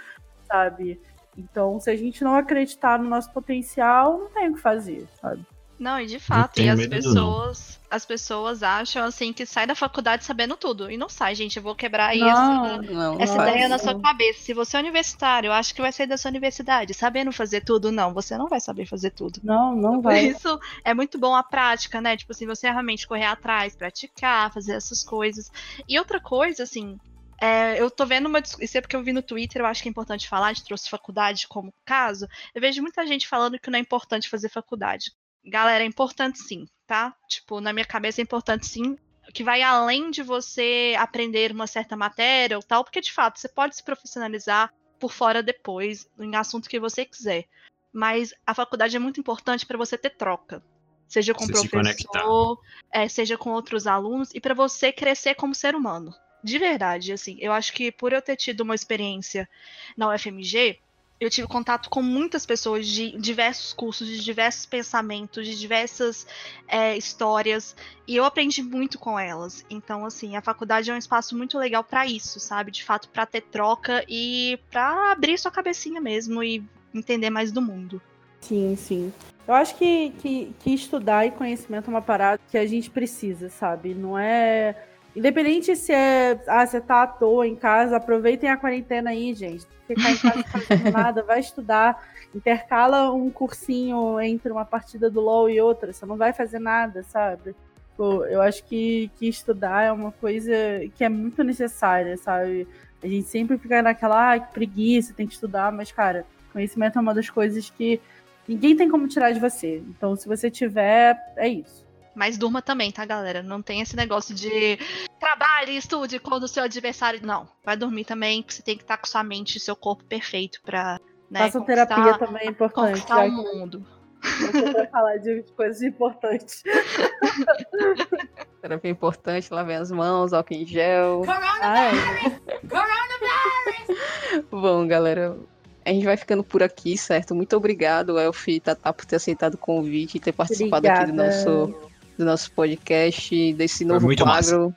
[0.48, 1.00] sabe?
[1.38, 5.46] Então, se a gente não acreditar no nosso potencial, não tem o que fazer, sabe?
[5.80, 10.26] Não, e de fato, e as pessoas, as pessoas acham assim que sai da faculdade
[10.26, 10.92] sabendo tudo.
[10.92, 11.56] E não sai, gente.
[11.56, 14.42] Eu vou quebrar aí não, essa, não, essa não ideia na sua cabeça.
[14.42, 17.94] Se você é universitário, eu acho que vai sair da sua universidade sabendo fazer tudo.
[17.94, 19.40] Não, você não vai saber fazer tudo.
[19.42, 20.28] Não, não vai.
[20.28, 22.18] Isso é muito bom a prática, né?
[22.18, 25.50] Tipo assim, você realmente correr atrás, praticar, fazer essas coisas.
[25.88, 27.00] E outra coisa, assim,
[27.42, 29.88] é, eu tô vendo uma isso é porque eu vi no Twitter, eu acho que
[29.88, 32.28] é importante falar, a gente trouxe faculdade como caso.
[32.54, 35.12] Eu vejo muita gente falando que não é importante fazer faculdade.
[35.46, 37.16] Galera, é importante sim, tá?
[37.28, 38.98] Tipo, na minha cabeça é importante sim,
[39.34, 43.48] que vai além de você aprender uma certa matéria ou tal, porque de fato você
[43.48, 47.46] pode se profissionalizar por fora depois, em assunto que você quiser.
[47.92, 50.64] Mas a faculdade é muito importante para você ter troca.
[51.08, 52.60] Seja com o professor,
[52.92, 56.14] é, seja com outros alunos, e para você crescer como ser humano.
[56.44, 59.50] De verdade, assim, eu acho que por eu ter tido uma experiência
[59.98, 60.80] na UFMG,
[61.20, 66.26] eu tive contato com muitas pessoas de diversos cursos, de diversos pensamentos, de diversas
[66.68, 67.76] é, histórias,
[68.08, 69.66] e eu aprendi muito com elas.
[69.70, 72.72] Então, assim, a faculdade é um espaço muito legal para isso, sabe?
[72.72, 76.64] De fato, para ter troca e para abrir sua cabecinha mesmo e
[76.94, 78.02] entender mais do mundo.
[78.40, 79.14] Sim, sim.
[79.46, 83.50] Eu acho que, que, que estudar e conhecimento é uma parada que a gente precisa,
[83.50, 83.94] sabe?
[83.94, 84.76] Não é.
[85.16, 86.40] Independente se é.
[86.48, 90.44] Ah, você tá à toa em casa, aproveitem a quarentena aí, gente ficar em casa
[90.44, 96.06] fazendo nada, vai estudar, intercala um cursinho entre uma partida do LoL e outra, você
[96.06, 97.56] não vai fazer nada, sabe?
[97.98, 100.54] Pô, eu acho que, que estudar é uma coisa
[100.96, 102.68] que é muito necessária, sabe?
[103.04, 107.02] A gente sempre fica naquela, ah, que preguiça, tem que estudar, mas, cara, conhecimento é
[107.02, 108.00] uma das coisas que
[108.48, 109.82] ninguém tem como tirar de você.
[109.90, 111.89] Então, se você tiver, é isso.
[112.16, 113.42] Mas durma também, tá, galera?
[113.42, 114.78] Não tem esse negócio de
[115.20, 117.20] trabalhe, estude quando o seu adversário.
[117.24, 120.04] Não, vai dormir também, porque você tem que estar com sua mente e seu corpo
[120.04, 121.00] perfeito pra.
[121.30, 123.02] Né, Faça terapia também é importante.
[123.02, 123.86] Conquistar o mundo.
[124.22, 126.64] Você vai falar de coisas importantes.
[128.62, 131.22] Terapia importante, lavem as mãos, álcool em gel.
[131.24, 132.42] Coronavirus!
[132.68, 134.46] Coronavirus!
[134.52, 135.38] Bom, galera,
[135.86, 137.34] A gente vai ficando por aqui, certo?
[137.34, 141.04] Muito obrigado, Elf e Tatá, por ter aceitado o convite e ter participado Obrigada.
[141.04, 141.89] aqui do nosso,
[142.20, 144.76] do nosso podcast, desse novo muito quadro.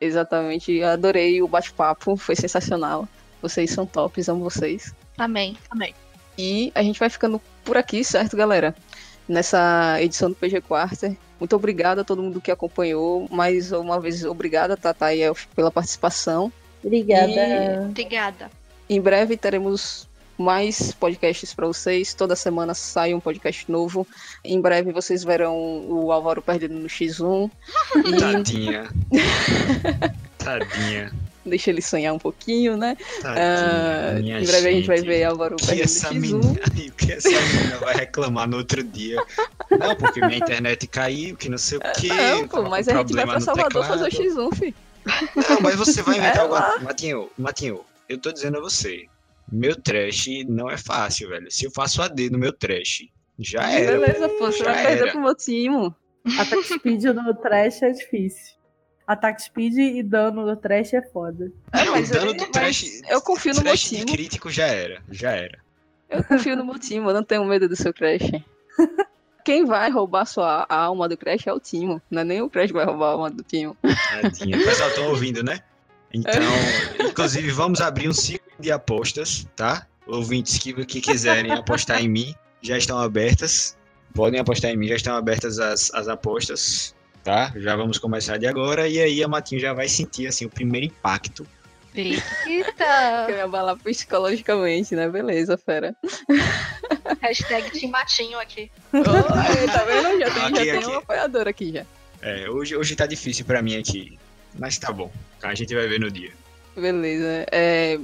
[0.00, 0.80] Exatamente.
[0.80, 3.08] Adorei o bate-papo, foi sensacional.
[3.42, 4.94] Vocês são tops, amo vocês.
[5.18, 5.56] Amém.
[5.68, 5.92] Amém.
[6.38, 8.76] E a gente vai ficando por aqui, certo, galera?
[9.28, 11.16] Nessa edição do PG Quarter.
[11.40, 13.26] Muito obrigada a todo mundo que acompanhou.
[13.28, 16.52] Mais uma vez, obrigada, Tata e Elf, pela participação.
[16.82, 17.86] Obrigada.
[17.88, 18.50] Obrigada.
[18.88, 20.08] Em breve teremos
[20.38, 22.14] mais podcasts para vocês.
[22.14, 24.06] Toda semana sai um podcast novo.
[24.44, 25.56] Em breve vocês verão
[25.88, 27.50] o Álvaro perdido no X1.
[28.04, 28.88] E Tadinha.
[30.38, 31.12] Tadinha.
[31.46, 32.96] deixa ele sonhar um pouquinho, né?
[33.24, 34.40] Ah, Tadinha.
[34.40, 35.06] em breve a gente vai gente.
[35.06, 36.14] ver Álvaro perdido no X1.
[36.14, 39.22] menina, o que essa menina vai reclamar no outro dia?
[39.70, 42.08] Não, porque minha internet caiu, que não sei o quê.
[42.08, 44.52] Não, pô, mas com a gente vai pra Salvador fazer o teclado.
[44.52, 44.74] X1, fi.
[45.06, 46.78] Não, mas você vai inventar É agora.
[46.80, 49.06] Matinho, Matinho, eu tô dizendo a você.
[49.50, 51.50] Meu trash não é fácil, velho.
[51.50, 53.04] Se eu faço AD no meu trash,
[53.38, 53.98] já era.
[53.98, 55.92] Beleza, pô, você vai perder pro meu time.
[56.38, 58.54] Ataque speed no trash é difícil.
[59.06, 61.52] Ataque speed e dano no trash é foda.
[61.72, 63.02] É, Não, mas dano eu- do trash.
[63.08, 64.06] eu confio no meu time.
[64.06, 65.02] crítico já era.
[65.10, 65.58] Já era.
[66.08, 68.22] Eu confio no meu time, eu não tenho medo do seu Crash.
[69.44, 72.00] Quem vai roubar sua, a alma do Crash é o Timo.
[72.10, 73.76] Não é nem o Crash que vai roubar a alma do Timo.
[74.22, 74.56] Tadinha.
[74.56, 75.60] O pessoal tá ouvindo, né?
[76.16, 76.32] Então,
[77.08, 79.86] inclusive, vamos abrir um ciclo de apostas, tá?
[80.06, 83.76] Ouvintes que, que quiserem apostar em mim já estão abertas.
[84.14, 87.52] Podem apostar em mim, já estão abertas as, as apostas, tá?
[87.56, 88.88] Já vamos começar de agora.
[88.88, 91.46] E aí a Matinho já vai sentir assim, o primeiro impacto.
[91.94, 92.24] Eita!
[93.26, 95.08] Quer me abalar psicologicamente, né?
[95.08, 95.94] Beleza, fera.
[97.20, 98.70] Hashtag Tim Matinho aqui.
[98.92, 100.18] Oh, tá vendo?
[100.20, 101.86] Já tem, Aqui, já tem um apoiador aqui já.
[102.20, 104.18] É, hoje, hoje tá difícil pra mim aqui.
[104.58, 105.10] Mas tá bom.
[105.42, 106.32] A gente vai ver no dia.
[106.76, 107.46] Beleza.
[107.52, 107.98] É,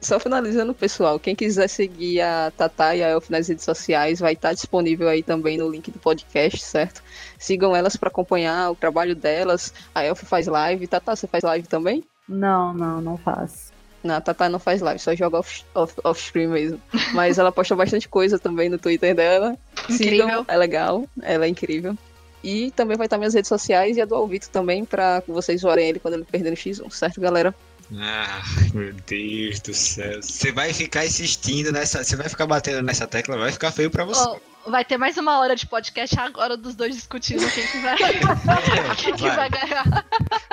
[0.00, 4.34] só finalizando, pessoal, quem quiser seguir a Tata e a Elf nas redes sociais vai
[4.34, 7.02] estar disponível aí também no link do podcast, certo?
[7.38, 9.72] Sigam elas para acompanhar o trabalho delas.
[9.94, 10.86] A Elf faz live.
[10.86, 12.04] Tata, você faz live também?
[12.28, 13.72] Não, não, não faço.
[14.02, 16.80] Não, a Tata não faz live, só joga off, off, off-stream mesmo.
[17.12, 19.58] Mas ela posta bastante coisa também no Twitter dela.
[19.88, 20.44] Sigam, Incrível.
[20.46, 21.98] é legal, ela é incrível.
[22.44, 25.88] E também vai estar minhas redes sociais e a do Alvito também, pra vocês zoarem
[25.88, 27.52] ele quando ele perder no X1, certo, galera?
[27.94, 28.42] Ah,
[28.74, 30.20] meu Deus do céu.
[30.20, 32.02] Você vai ficar insistindo nessa.
[32.02, 34.20] Você vai ficar batendo nessa tecla, vai ficar feio pra você.
[34.20, 37.96] Ó, vai ter mais uma hora de podcast agora dos dois discutindo quem que vai,
[38.96, 40.06] quem que vai vai, ganhar.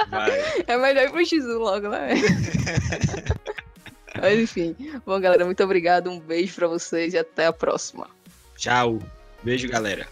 [0.10, 0.64] vai.
[0.68, 2.10] É melhor ir pro X1 logo, né?
[4.22, 4.76] Mas enfim.
[5.06, 6.12] Bom, galera, muito obrigado.
[6.12, 8.08] Um beijo pra vocês e até a próxima.
[8.56, 9.00] Tchau.
[9.42, 10.08] Beijo, galera.